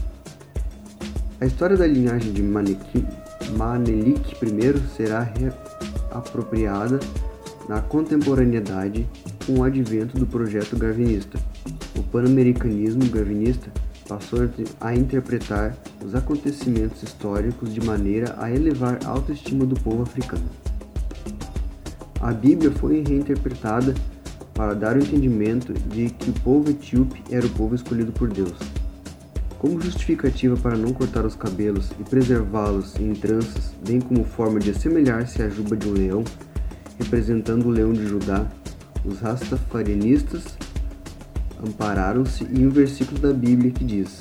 A 1.40 1.47
história 1.47 1.75
da 1.75 1.87
linhagem 1.87 2.35
de 2.35 2.43
Manelik 2.43 3.09
I 4.43 4.79
será 4.95 5.23
reapropriada 5.23 7.01
na 7.67 7.81
contemporaneidade 7.81 9.09
com 9.47 9.61
o 9.61 9.64
advento 9.64 10.19
do 10.19 10.27
projeto 10.27 10.77
garvinista. 10.77 11.38
O 11.97 12.03
pan-americanismo 12.03 13.09
garvinista 13.09 13.73
passou 14.07 14.51
a 14.83 14.95
interpretar 14.95 15.75
os 16.05 16.14
acontecimentos 16.14 17.03
históricos 17.03 17.73
de 17.73 17.81
maneira 17.81 18.37
a 18.38 18.51
elevar 18.51 18.99
a 19.05 19.09
autoestima 19.09 19.64
do 19.64 19.75
povo 19.75 20.03
africano. 20.03 20.45
A 22.21 22.31
Bíblia 22.33 22.71
foi 22.71 23.03
reinterpretada 23.03 23.95
para 24.53 24.75
dar 24.75 24.97
o 24.97 25.01
entendimento 25.01 25.73
de 25.73 26.11
que 26.11 26.31
o 26.31 26.40
povo 26.40 26.71
etíope 26.71 27.23
era 27.31 27.45
o 27.45 27.51
povo 27.51 27.75
escolhido 27.75 28.12
por 28.12 28.29
Deus. 28.29 28.57
Como 29.59 29.81
justificativa 29.81 30.57
para 30.57 30.77
não 30.77 30.93
cortar 30.93 31.25
os 31.25 31.35
cabelos 31.35 31.90
e 31.99 32.05
preservá-los 32.05 32.95
em 33.01 33.14
tranças, 33.14 33.73
bem 33.87 33.99
como 33.99 34.25
forma 34.25 34.61
de 34.61 34.71
assemelhar-se 34.71 35.43
à 35.43 35.49
juba 35.49 35.75
de 35.75 35.88
um 35.88 35.93
leão, 35.93 36.23
representando 36.99 37.67
o 37.67 37.71
leão 37.71 37.93
de 37.93 38.07
Judá, 38.07 38.47
os 39.05 39.21
rastafarianistas 39.21 40.45
ampararam-se 41.67 42.45
em 42.45 42.67
um 42.67 42.71
versículo 42.71 43.19
da 43.19 43.33
Bíblia 43.33 43.71
que 43.71 43.85
diz: 43.85 44.19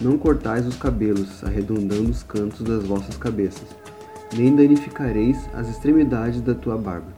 Não 0.00 0.18
cortais 0.18 0.66
os 0.66 0.76
cabelos, 0.76 1.42
arredondando 1.44 2.10
os 2.10 2.22
cantos 2.22 2.62
das 2.62 2.84
vossas 2.84 3.16
cabeças, 3.16 3.68
nem 4.36 4.54
danificareis 4.54 5.48
as 5.54 5.68
extremidades 5.68 6.40
da 6.40 6.54
tua 6.54 6.76
barba. 6.76 7.12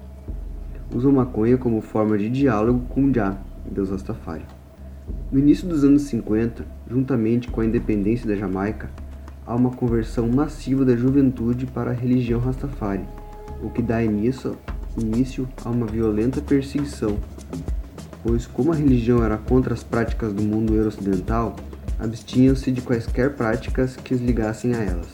Usam 0.95 1.13
maconha 1.13 1.57
como 1.57 1.81
forma 1.81 2.17
de 2.17 2.29
diálogo 2.29 2.87
com 2.89 3.13
Jah, 3.13 3.39
Deus 3.65 3.91
Rastafari. 3.91 4.45
No 5.33 5.39
início 5.39 5.67
dos 5.67 5.85
anos 5.85 6.03
50, 6.03 6.65
juntamente 6.89 7.49
com 7.51 7.61
a 7.61 7.67
independência 7.67 8.27
da 8.27 8.37
Jamaica, 8.37 8.91
há 9.47 9.55
uma 9.55 9.71
conversão 9.71 10.29
massiva 10.29 10.85
da 10.85 10.97
juventude 10.97 11.67
para 11.67 11.91
a 11.91 11.95
religião 11.95 12.41
Rastafari, 12.41 13.05
o 13.63 13.71
que 13.71 13.83
dá 13.83 14.03
início 14.03 14.57
início 14.99 15.49
a 15.65 15.71
uma 15.71 15.87
violenta 15.87 16.41
perseguição, 16.41 17.19
pois, 18.23 18.47
como 18.47 18.73
a 18.73 18.77
religião 18.77 19.23
era 19.23 19.37
contra 19.37 19.75
as 19.75 19.83
práticas 19.83 20.33
do 20.33 20.43
mundo 20.43 20.73
ocidental, 20.87 21.57
abstinham-se 21.99 22.71
de 22.71 22.81
quaisquer 22.81 23.35
práticas 23.35 23.97
que 23.97 24.15
os 24.15 24.21
ligassem 24.21 24.75
a 24.75 24.83
elas. 24.83 25.09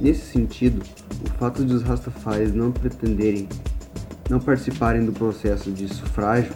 Nesse 0.00 0.32
sentido, 0.32 0.82
o 1.24 1.30
fato 1.38 1.64
de 1.64 1.72
os 1.72 1.82
Rastafaris 1.82 2.52
não 2.52 2.72
pretenderem, 2.72 3.48
não 4.28 4.40
participarem 4.40 5.04
do 5.04 5.12
processo 5.12 5.70
de 5.70 5.86
sufrágio, 5.88 6.54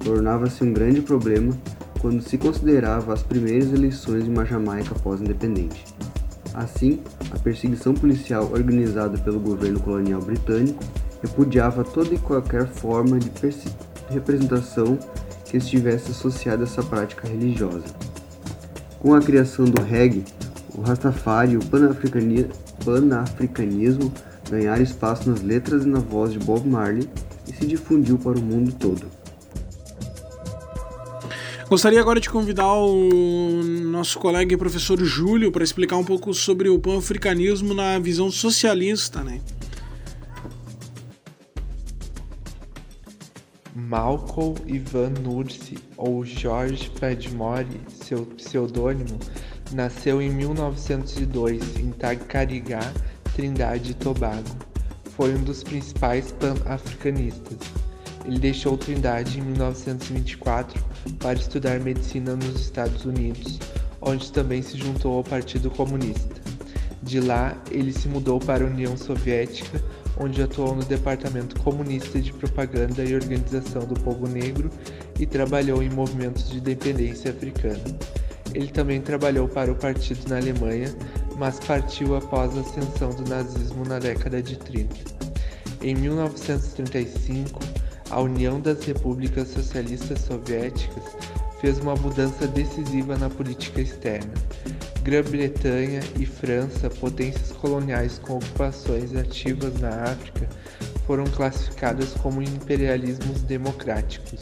tornava-se 0.00 0.62
um 0.62 0.72
grande 0.72 1.00
problema 1.00 1.56
quando 2.00 2.22
se 2.22 2.36
considerava 2.36 3.14
as 3.14 3.22
primeiras 3.22 3.72
eleições 3.72 4.24
de 4.24 4.30
uma 4.30 4.44
Jamaica 4.44 4.94
pós-independente. 4.96 5.84
Assim, 6.52 7.00
a 7.32 7.38
perseguição 7.38 7.94
policial 7.94 8.52
organizada 8.52 9.18
pelo 9.18 9.40
governo 9.40 9.80
colonial 9.80 10.20
britânico 10.20 10.84
repudiava 11.22 11.82
toda 11.82 12.14
e 12.14 12.18
qualquer 12.18 12.66
forma 12.66 13.18
de 13.18 13.30
representação 14.10 14.98
que 15.46 15.56
estivesse 15.56 16.10
associada 16.10 16.62
a 16.62 16.66
essa 16.66 16.82
prática 16.82 17.26
religiosa. 17.26 18.13
Com 19.04 19.12
a 19.12 19.20
criação 19.20 19.66
do 19.66 19.82
reggae, 19.82 20.24
o 20.74 20.80
Rastafari 20.80 21.52
e 21.52 21.56
o 21.58 21.60
panafricanismo 21.62 22.50
ganharam 24.48 24.82
espaço 24.82 25.28
nas 25.28 25.42
letras 25.42 25.84
e 25.84 25.86
na 25.86 25.98
voz 25.98 26.32
de 26.32 26.38
Bob 26.38 26.66
Marley 26.66 27.06
e 27.46 27.52
se 27.52 27.66
difundiu 27.66 28.16
para 28.16 28.38
o 28.38 28.40
mundo 28.40 28.72
todo. 28.72 29.04
Gostaria 31.68 32.00
agora 32.00 32.18
de 32.18 32.30
convidar 32.30 32.72
o 32.72 33.62
nosso 33.82 34.18
colega 34.18 34.54
e 34.54 34.56
professor 34.56 34.98
Júlio 35.04 35.52
para 35.52 35.62
explicar 35.62 35.98
um 35.98 36.04
pouco 36.04 36.32
sobre 36.32 36.70
o 36.70 36.78
pan-africanismo 36.78 37.74
na 37.74 37.98
visão 37.98 38.30
socialista, 38.30 39.22
né? 39.22 39.42
Malcolm 43.88 44.56
Ivan 44.66 45.10
Nursi, 45.10 45.76
ou 45.96 46.24
George 46.24 46.90
Padmore, 46.98 47.80
seu 47.90 48.24
pseudônimo, 48.24 49.18
nasceu 49.72 50.22
em 50.22 50.30
1902 50.30 51.76
em 51.76 51.90
Tacarigá, 51.90 52.80
Trindade 53.34 53.90
e 53.90 53.94
Tobago. 53.94 54.48
Foi 55.16 55.34
um 55.34 55.42
dos 55.42 55.62
principais 55.62 56.32
pan-africanistas. 56.32 57.58
Ele 58.24 58.38
deixou 58.38 58.78
Trindade 58.78 59.38
em 59.38 59.42
1924 59.42 60.82
para 61.18 61.38
estudar 61.38 61.78
medicina 61.78 62.34
nos 62.34 62.60
Estados 62.60 63.04
Unidos, 63.04 63.58
onde 64.00 64.32
também 64.32 64.62
se 64.62 64.78
juntou 64.78 65.18
ao 65.18 65.24
Partido 65.24 65.70
Comunista. 65.70 66.42
De 67.02 67.20
lá, 67.20 67.54
ele 67.70 67.92
se 67.92 68.08
mudou 68.08 68.40
para 68.40 68.64
a 68.64 68.66
União 68.66 68.96
Soviética, 68.96 69.82
onde 70.18 70.42
atuou 70.42 70.74
no 70.74 70.84
Departamento 70.84 71.60
Comunista 71.60 72.20
de 72.20 72.32
Propaganda 72.32 73.04
e 73.04 73.14
Organização 73.14 73.82
do 73.82 73.94
Povo 74.00 74.28
Negro 74.28 74.70
e 75.18 75.26
trabalhou 75.26 75.82
em 75.82 75.90
movimentos 75.90 76.50
de 76.50 76.58
independência 76.58 77.30
africana. 77.30 77.82
Ele 78.54 78.68
também 78.68 79.00
trabalhou 79.00 79.48
para 79.48 79.72
o 79.72 79.74
partido 79.74 80.28
na 80.28 80.36
Alemanha, 80.36 80.94
mas 81.36 81.58
partiu 81.58 82.16
após 82.16 82.56
a 82.56 82.60
ascensão 82.60 83.10
do 83.10 83.28
nazismo 83.28 83.84
na 83.84 83.98
década 83.98 84.40
de 84.40 84.56
30. 84.56 84.94
Em 85.82 85.94
1935, 85.96 87.60
a 88.10 88.20
União 88.20 88.60
das 88.60 88.84
Repúblicas 88.84 89.48
Socialistas 89.48 90.20
Soviéticas 90.20 91.04
fez 91.60 91.78
uma 91.78 91.96
mudança 91.96 92.46
decisiva 92.46 93.16
na 93.18 93.28
política 93.28 93.80
externa. 93.80 94.32
Grã-Bretanha 95.04 96.00
e 96.18 96.24
França, 96.24 96.88
potências 96.88 97.52
coloniais 97.52 98.18
com 98.18 98.38
ocupações 98.38 99.14
ativas 99.14 99.78
na 99.78 99.90
África, 99.90 100.48
foram 101.06 101.24
classificadas 101.24 102.14
como 102.14 102.40
imperialismos 102.40 103.42
democráticos, 103.42 104.40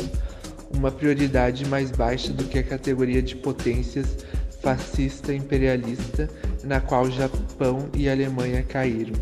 uma 0.73 0.93
prioridade 0.93 1.67
mais 1.67 1.91
baixa 1.91 2.33
do 2.33 2.45
que 2.45 2.61
a 2.61 2.63
categoria 2.63 3.21
de 3.21 3.35
potências 3.35 4.07
fascista 4.63 5.35
imperialista 5.35 6.31
na 6.63 6.81
qual 6.81 7.11
Japão 7.11 7.89
e 7.93 8.09
Alemanha 8.09 8.63
caíram. 8.63 9.15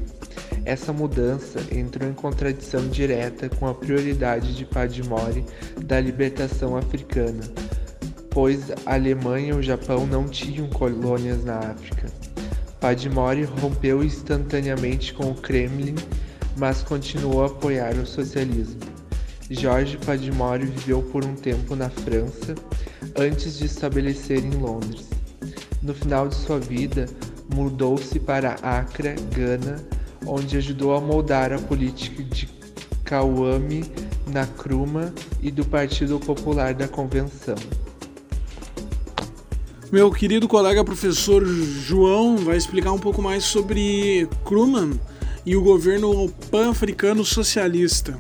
Essa 0.66 0.92
mudança 0.92 1.58
entrou 1.74 2.06
em 2.06 2.12
contradição 2.12 2.86
direta 2.86 3.48
com 3.48 3.66
a 3.66 3.74
prioridade 3.74 4.54
de 4.54 4.66
Padmore 4.66 5.42
da 5.82 5.98
libertação 5.98 6.76
africana, 6.76 7.40
pois 8.30 8.70
a 8.86 8.94
Alemanha 8.94 9.48
e 9.48 9.52
o 9.52 9.62
Japão 9.62 10.06
não 10.06 10.28
tinham 10.28 10.68
colônias 10.68 11.44
na 11.44 11.58
África. 11.58 12.06
Padmore 12.80 13.44
rompeu 13.44 14.02
instantaneamente 14.02 15.12
com 15.12 15.30
o 15.30 15.34
Kremlin 15.34 15.94
mas 16.56 16.82
continuou 16.82 17.42
a 17.42 17.46
apoiar 17.46 17.94
o 17.94 18.06
socialismo. 18.06 18.80
Jorge 19.50 19.96
Padmore 19.96 20.66
viveu 20.66 21.02
por 21.02 21.24
um 21.24 21.34
tempo 21.34 21.74
na 21.74 21.88
França 21.88 22.54
antes 23.16 23.58
de 23.58 23.66
estabelecer 23.66 24.44
em 24.44 24.50
Londres. 24.50 25.08
No 25.82 25.94
final 25.94 26.28
de 26.28 26.34
sua 26.34 26.60
vida, 26.60 27.06
mudou-se 27.52 28.20
para 28.20 28.52
Accra, 28.62 29.16
Gana, 29.34 29.76
onde 30.26 30.58
ajudou 30.58 30.94
a 30.94 31.00
moldar 31.00 31.52
a 31.52 31.58
política 31.58 32.22
de 32.22 32.48
Kwame 33.08 33.90
Nkrumah 34.28 35.12
e 35.42 35.50
do 35.50 35.64
Partido 35.64 36.20
Popular 36.20 36.74
da 36.74 36.86
Convenção. 36.86 37.56
Meu 39.92 40.08
querido 40.12 40.46
colega 40.46 40.84
professor 40.84 41.44
João 41.44 42.36
vai 42.36 42.56
explicar 42.56 42.92
um 42.92 42.98
pouco 42.98 43.20
mais 43.20 43.42
sobre 43.42 44.22
Nkrumah 44.22 44.96
e 45.44 45.56
o 45.56 45.62
governo 45.62 46.28
pan-africano 46.48 47.24
socialista. 47.24 48.16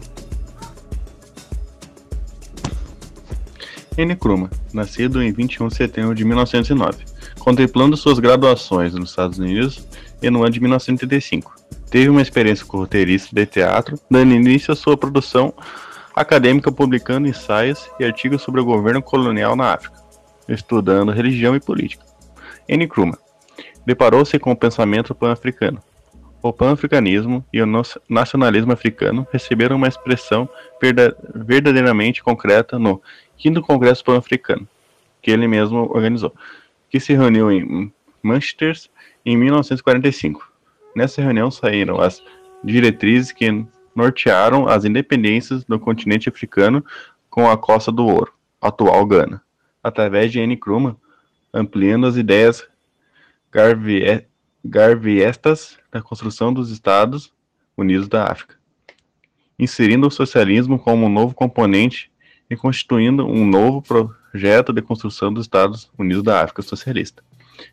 Nkrumah, 3.96 4.50
nascido 4.72 5.22
em 5.22 5.30
21 5.30 5.68
de 5.68 5.76
setembro 5.76 6.12
de 6.12 6.24
1909, 6.24 7.04
contemplando 7.38 7.96
suas 7.96 8.18
graduações 8.18 8.92
nos 8.92 9.10
Estados 9.10 9.38
Unidos 9.38 9.86
e 10.20 10.28
no 10.28 10.42
ano 10.42 10.50
de 10.50 10.58
1935. 10.58 11.54
Teve 11.88 12.08
uma 12.08 12.20
experiência 12.22 12.66
como 12.66 12.82
roteirista 12.82 13.28
de 13.32 13.46
teatro, 13.46 13.96
dando 14.10 14.34
início 14.34 14.72
à 14.72 14.76
sua 14.76 14.96
produção 14.96 15.54
acadêmica 16.16 16.72
publicando 16.72 17.28
ensaios 17.28 17.88
e 18.00 18.04
artigos 18.04 18.42
sobre 18.42 18.60
o 18.60 18.64
governo 18.64 19.00
colonial 19.00 19.54
na 19.54 19.74
África, 19.74 20.09
estudando 20.50 21.12
religião 21.12 21.54
e 21.54 21.60
política. 21.60 22.04
Nkrumah 22.68 23.18
deparou-se 23.84 24.38
com 24.38 24.52
o 24.52 24.56
pensamento 24.56 25.14
pan-africano. 25.14 25.82
O 26.42 26.52
pan-africanismo 26.52 27.44
e 27.52 27.60
o 27.60 27.66
nacionalismo 28.08 28.72
africano 28.72 29.26
receberam 29.32 29.76
uma 29.76 29.88
expressão 29.88 30.48
verdadeiramente 31.34 32.22
concreta 32.22 32.78
no 32.78 33.02
Quinto 33.36 33.60
Congresso 33.60 34.04
Pan-Africano, 34.04 34.66
que 35.20 35.30
ele 35.30 35.46
mesmo 35.46 35.90
organizou, 35.90 36.34
que 36.88 36.98
se 36.98 37.12
reuniu 37.12 37.50
em 37.50 37.92
Manchester 38.22 38.74
em 39.24 39.36
1945. 39.36 40.50
Nessa 40.96 41.20
reunião 41.20 41.50
saíram 41.50 42.00
as 42.00 42.22
diretrizes 42.64 43.32
que 43.32 43.66
nortearam 43.94 44.66
as 44.66 44.84
independências 44.84 45.64
do 45.64 45.78
continente 45.78 46.28
africano 46.28 46.84
com 47.28 47.50
a 47.50 47.56
Costa 47.56 47.92
do 47.92 48.06
Ouro, 48.06 48.32
atual 48.60 49.04
Gana, 49.04 49.42
através 49.82 50.30
de 50.30 50.40
Nkrumah, 50.44 50.96
ampliando 51.52 52.06
as 52.06 52.16
ideias 52.16 52.66
garviestas 54.64 55.78
da 55.90 56.00
construção 56.00 56.52
dos 56.52 56.70
Estados 56.70 57.32
Unidos 57.76 58.08
da 58.08 58.24
África, 58.24 58.56
inserindo 59.58 60.06
o 60.06 60.10
socialismo 60.10 60.78
como 60.78 61.06
um 61.06 61.08
novo 61.08 61.34
componente 61.34 62.10
e 62.48 62.56
constituindo 62.56 63.26
um 63.26 63.46
novo 63.46 63.82
projeto 63.82 64.72
de 64.72 64.82
construção 64.82 65.32
dos 65.32 65.44
Estados 65.44 65.90
Unidos 65.98 66.22
da 66.22 66.42
África 66.42 66.62
socialista. 66.62 67.22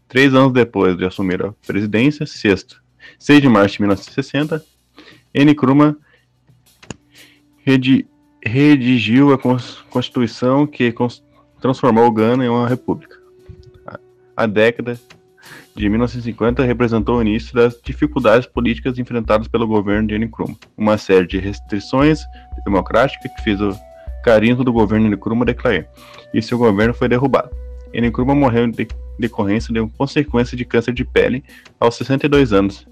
Três 0.07 0.33
anos 0.33 0.53
depois 0.53 0.97
de 0.97 1.05
assumir 1.05 1.43
a 1.43 1.53
presidência, 1.65 2.25
sexto, 2.25 2.81
6 3.19 3.41
de 3.41 3.47
março 3.47 3.75
de 3.75 3.81
1960, 3.81 4.63
Nkrumah 5.33 5.95
redigiu 8.43 9.33
a 9.33 9.37
Constituição 9.89 10.65
que 10.65 10.93
transformou 11.59 12.05
o 12.05 12.11
Ghana 12.11 12.45
em 12.45 12.49
uma 12.49 12.67
república. 12.67 13.17
A 14.35 14.45
década 14.45 14.99
de 15.75 15.89
1950 15.89 16.63
representou 16.63 17.17
o 17.17 17.21
início 17.21 17.53
das 17.53 17.79
dificuldades 17.81 18.47
políticas 18.47 18.97
enfrentadas 18.97 19.47
pelo 19.47 19.67
governo 19.67 20.07
de 20.07 20.17
Nkrumah, 20.17 20.55
uma 20.75 20.97
série 20.97 21.27
de 21.27 21.37
restrições 21.37 22.21
democráticas 22.65 23.31
que 23.33 23.43
fez 23.43 23.61
o 23.61 23.75
carinho 24.23 24.55
do 24.55 24.73
governo 24.73 25.09
de 25.09 25.15
Nkrumah 25.15 25.45
declarar, 25.45 25.87
e 26.33 26.41
seu 26.41 26.57
governo 26.57 26.93
foi 26.93 27.07
derrubado. 27.07 27.49
Nkrumah 27.93 28.35
morreu 28.35 28.65
em 28.65 28.71
decorrência 29.19 29.73
de 29.73 29.79
uma 29.79 29.89
consequência 29.89 30.57
de 30.57 30.65
câncer 30.65 30.93
de 30.93 31.05
pele 31.05 31.43
aos 31.79 31.95
62 31.95 32.53
anos, 32.53 32.87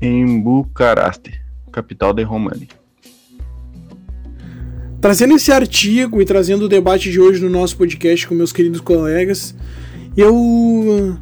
em 0.00 0.40
Bucaraste, 0.40 1.40
capital 1.72 2.12
da 2.12 2.24
România. 2.24 2.79
Trazendo 5.00 5.34
esse 5.34 5.50
artigo 5.50 6.20
e 6.20 6.26
trazendo 6.26 6.66
o 6.66 6.68
debate 6.68 7.10
de 7.10 7.18
hoje 7.18 7.42
no 7.42 7.48
nosso 7.48 7.74
podcast 7.74 8.28
com 8.28 8.34
meus 8.34 8.52
queridos 8.52 8.82
colegas, 8.82 9.54
eu 10.14 11.16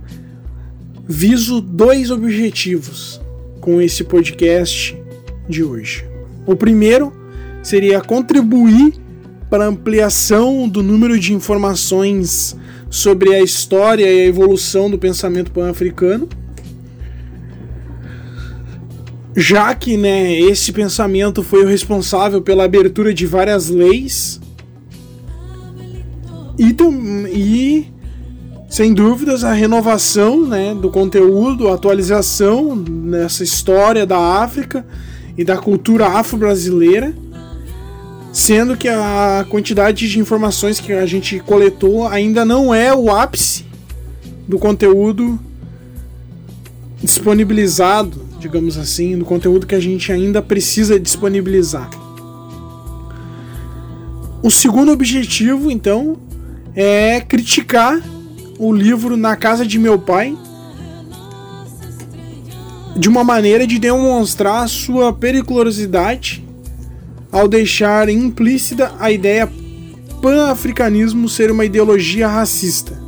viso 1.07 1.61
dois 1.61 2.11
objetivos 2.11 3.21
com 3.61 3.81
esse 3.81 4.03
podcast 4.03 5.01
de 5.49 5.63
hoje. 5.63 6.05
O 6.45 6.57
primeiro 6.57 7.13
seria 7.63 8.01
contribuir 8.01 8.95
para 9.49 9.67
a 9.67 9.69
ampliação 9.69 10.69
do 10.69 10.83
número 10.83 11.17
de 11.17 11.33
informações 11.33 12.57
sobre 12.91 13.33
a 13.33 13.41
história 13.41 14.11
e 14.11 14.23
a 14.23 14.27
evolução 14.27 14.91
do 14.91 14.99
pensamento 14.99 15.53
pan-africano 15.53 16.29
já 19.39 19.73
que 19.73 19.97
né, 19.97 20.37
esse 20.37 20.73
pensamento 20.73 21.45
foi 21.45 21.63
o 21.63 21.69
responsável 21.69 22.43
pela 22.43 22.65
abertura 22.65 23.15
de 23.15 23.25
várias 23.25 23.69
leis 23.69 24.41
e, 26.59 26.75
e 27.33 27.87
sem 28.69 28.93
dúvidas 28.93 29.45
a 29.45 29.53
renovação 29.53 30.45
né, 30.45 30.75
do 30.75 30.91
conteúdo, 30.91 31.69
a 31.69 31.75
atualização 31.75 32.75
nessa 32.75 33.45
história 33.45 34.05
da 34.05 34.19
África 34.19 34.85
e 35.37 35.45
da 35.45 35.57
cultura 35.57 36.09
afro-brasileira, 36.09 37.15
sendo 38.33 38.77
que 38.77 38.89
a 38.89 39.47
quantidade 39.49 40.11
de 40.11 40.19
informações 40.19 40.81
que 40.81 40.93
a 40.93 41.07
gente 41.07 41.39
coletou 41.39 42.09
ainda 42.09 42.45
não 42.45 42.75
é 42.75 42.93
o 42.93 43.09
ápice 43.09 43.65
do 44.49 44.59
conteúdo 44.59 45.39
disponibilizado 47.01 48.27
digamos 48.39 48.79
assim, 48.79 49.19
do 49.19 49.25
conteúdo 49.25 49.67
que 49.67 49.75
a 49.75 49.81
gente 49.81 50.13
ainda 50.13 50.41
precisa 50.41 50.99
disponibilizar. 50.99 51.91
O 54.43 54.51
segundo 54.51 54.93
objetivo, 54.93 55.71
então, 55.71 56.17
é 56.75 57.21
criticar 57.21 58.01
o 58.59 58.73
livro 58.73 59.17
Na 59.17 59.37
Casa 59.37 59.67
de 59.67 59.79
Meu 59.79 59.99
Pai 59.99 60.37
de 62.97 63.09
uma 63.09 63.23
maneira 63.23 63.67
de 63.67 63.79
demonstrar 63.79 64.69
sua 64.69 65.13
periculosidade 65.13 66.45
ao 67.31 67.47
deixar 67.47 68.09
implícita 68.09 68.93
a 68.99 69.11
ideia 69.11 69.49
pan-africanismo 70.21 71.29
ser 71.29 71.51
uma 71.51 71.65
ideologia 71.65 72.27
racista. 72.27 73.08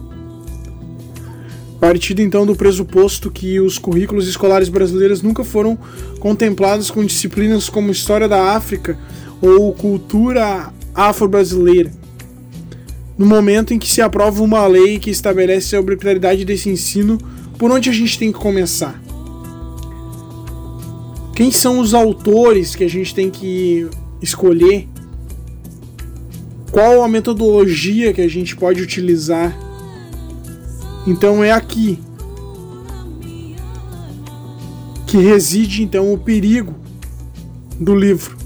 Partindo 1.80 2.20
então 2.20 2.44
do 2.44 2.54
pressuposto 2.54 3.30
que 3.30 3.58
os 3.58 3.78
currículos 3.78 4.28
escolares 4.28 4.68
brasileiros 4.68 5.22
nunca 5.22 5.42
foram 5.42 5.78
contemplados 6.20 6.90
com 6.90 7.02
disciplinas 7.02 7.70
como 7.70 7.90
História 7.90 8.28
da 8.28 8.54
África 8.54 8.98
ou 9.40 9.72
Cultura 9.72 10.70
Afro-Brasileira. 10.94 11.90
No 13.16 13.24
momento 13.24 13.72
em 13.72 13.78
que 13.78 13.90
se 13.90 14.02
aprova 14.02 14.42
uma 14.42 14.66
lei 14.66 14.98
que 14.98 15.10
estabelece 15.10 15.74
a 15.74 15.80
obrigatoriedade 15.80 16.44
desse 16.44 16.68
ensino, 16.68 17.16
por 17.58 17.70
onde 17.70 17.88
a 17.88 17.92
gente 17.92 18.18
tem 18.18 18.30
que 18.30 18.38
começar? 18.38 19.02
Quem 21.34 21.50
são 21.50 21.78
os 21.78 21.94
autores 21.94 22.76
que 22.76 22.84
a 22.84 22.88
gente 22.88 23.14
tem 23.14 23.30
que 23.30 23.88
escolher? 24.20 24.86
Qual 26.70 27.02
a 27.02 27.08
metodologia 27.08 28.12
que 28.12 28.20
a 28.20 28.28
gente 28.28 28.54
pode 28.54 28.82
utilizar? 28.82 29.58
Então 31.06 31.42
é 31.42 31.50
aqui 31.50 31.98
que 35.06 35.16
reside 35.16 35.82
então 35.82 36.12
o 36.12 36.18
perigo 36.18 36.74
do 37.80 37.96
livro, 37.96 38.36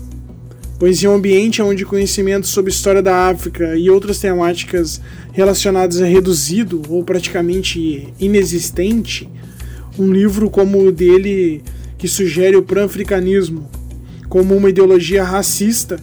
pois 0.78 1.02
em 1.02 1.08
um 1.08 1.14
ambiente 1.14 1.60
onde 1.60 1.84
conhecimento 1.84 2.46
sobre 2.46 2.70
história 2.70 3.02
da 3.02 3.28
África 3.28 3.76
e 3.76 3.90
outras 3.90 4.18
temáticas 4.18 5.00
relacionadas 5.32 6.00
é 6.00 6.06
reduzido 6.06 6.80
ou 6.88 7.04
praticamente 7.04 8.08
inexistente, 8.18 9.28
um 9.98 10.10
livro 10.10 10.48
como 10.48 10.86
o 10.86 10.92
dele 10.92 11.62
que 11.98 12.08
sugere 12.08 12.56
o 12.56 12.62
pan-africanismo 12.62 13.68
como 14.28 14.56
uma 14.56 14.70
ideologia 14.70 15.22
racista 15.22 16.00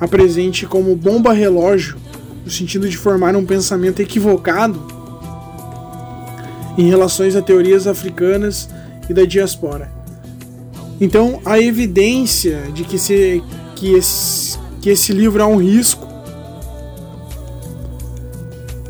apresente 0.00 0.66
como 0.66 0.96
bomba 0.96 1.32
relógio 1.32 1.96
no 2.44 2.50
sentido 2.50 2.88
de 2.88 2.96
formar 2.96 3.36
um 3.36 3.44
pensamento 3.44 4.00
equivocado 4.00 4.91
em 6.76 6.88
relações 6.88 7.36
a 7.36 7.42
teorias 7.42 7.86
africanas 7.86 8.68
e 9.08 9.14
da 9.14 9.24
diaspora. 9.24 9.90
Então, 11.00 11.40
a 11.44 11.60
evidência 11.60 12.70
de 12.72 12.84
que, 12.84 12.98
se, 12.98 13.42
que, 13.74 13.92
esse, 13.92 14.58
que 14.80 14.90
esse 14.90 15.12
livro 15.12 15.42
é 15.42 15.46
um 15.46 15.56
risco, 15.56 16.06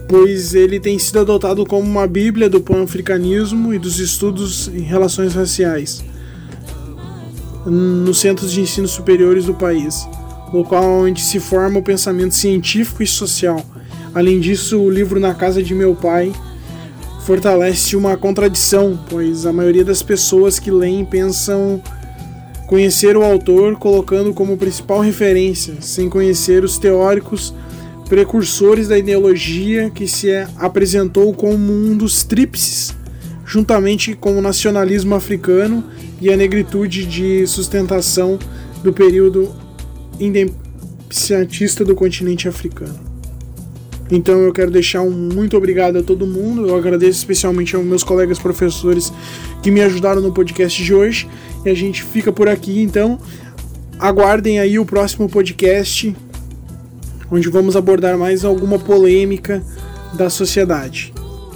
pois 0.09 0.55
ele 0.55 0.79
tem 0.79 0.99
sido 0.99 1.21
adotado 1.21 1.65
como 1.65 1.89
uma 1.89 2.07
bíblia 2.07 2.49
do 2.49 2.61
pan-africanismo 2.61 3.73
e 3.73 3.79
dos 3.79 3.99
estudos 3.99 4.69
em 4.69 4.83
relações 4.83 5.35
raciais. 5.35 6.05
nos 7.65 8.19
centros 8.21 8.53
de 8.53 8.61
ensino 8.61 8.89
superiores 8.89 9.47
do 9.47 9.55
país, 9.55 10.07
local 10.53 10.85
onde 10.85 11.23
se 11.23 11.41
forma 11.41 11.79
o 11.79 11.83
pensamento 11.83 12.35
científico 12.35 13.03
e 13.03 13.07
social. 13.07 13.65
Além 14.15 14.39
disso, 14.41 14.79
o 14.79 14.91
livro 14.91 15.19
Na 15.19 15.33
Casa 15.33 15.63
de 15.63 15.75
Meu 15.75 15.95
Pai 15.95 16.33
fortalece 17.25 17.97
uma 17.97 18.17
contradição, 18.17 18.99
pois 19.09 19.47
a 19.47 19.53
maioria 19.53 19.85
das 19.85 20.03
pessoas 20.03 20.59
que 20.59 20.71
leem 20.71 21.05
pensam 21.05 21.81
conhecer 22.67 23.17
o 23.17 23.23
autor 23.23 23.77
colocando 23.77 24.35
como 24.35 24.57
principal 24.57 25.01
referência, 25.01 25.75
sem 25.81 26.09
conhecer 26.09 26.65
os 26.65 26.79
teóricos 26.79 27.55
precursores 28.09 28.89
da 28.89 28.99
ideologia 28.99 29.89
que 29.91 30.09
se 30.09 30.31
apresentou 30.57 31.33
como 31.33 31.73
um 31.73 31.97
dos 31.97 32.25
tríplices, 32.25 32.95
juntamente 33.45 34.15
com 34.15 34.37
o 34.37 34.43
nacionalismo 34.43 35.15
africano 35.15 35.85
e 36.21 36.33
a 36.33 36.37
negritude 36.37 37.07
de 37.07 37.47
sustentação 37.47 38.39
do 38.83 38.93
período 38.93 39.55
independentista 40.19 41.85
do 41.85 41.95
continente 41.95 42.49
africano. 42.49 43.12
Então 44.15 44.43
eu 44.43 44.53
quero 44.53 44.71
deixar 44.71 45.01
um 45.01 45.11
muito 45.11 45.57
obrigado 45.57 45.97
a 45.97 46.03
todo 46.03 46.27
mundo. 46.27 46.69
Eu 46.69 46.77
agradeço 46.77 47.19
especialmente 47.19 47.75
aos 47.75 47.83
meus 47.83 48.05
colegas 48.05 48.39
professores 48.39 49.11
que 49.63 49.71
me 49.71 49.81
ajudaram 49.81 50.21
no 50.21 50.31
podcast 50.31 50.85
de 50.85 50.93
hoje. 50.93 51.27
E 51.65 51.71
a 51.71 51.75
gente 51.75 52.03
fica 52.03 52.31
por 52.31 52.47
aqui, 52.47 52.83
então. 52.83 53.19
Aguardem 53.99 54.61
aí 54.61 54.79
o 54.79 54.85
próximo 54.85 55.31
podcast, 55.31 56.15
onde 57.31 57.49
vamos 57.49 57.75
abordar 57.75 58.19
mais 58.19 58.45
alguma 58.45 58.79
polêmica 58.79 59.63
da 60.13 60.29
sociedade. 60.29 61.12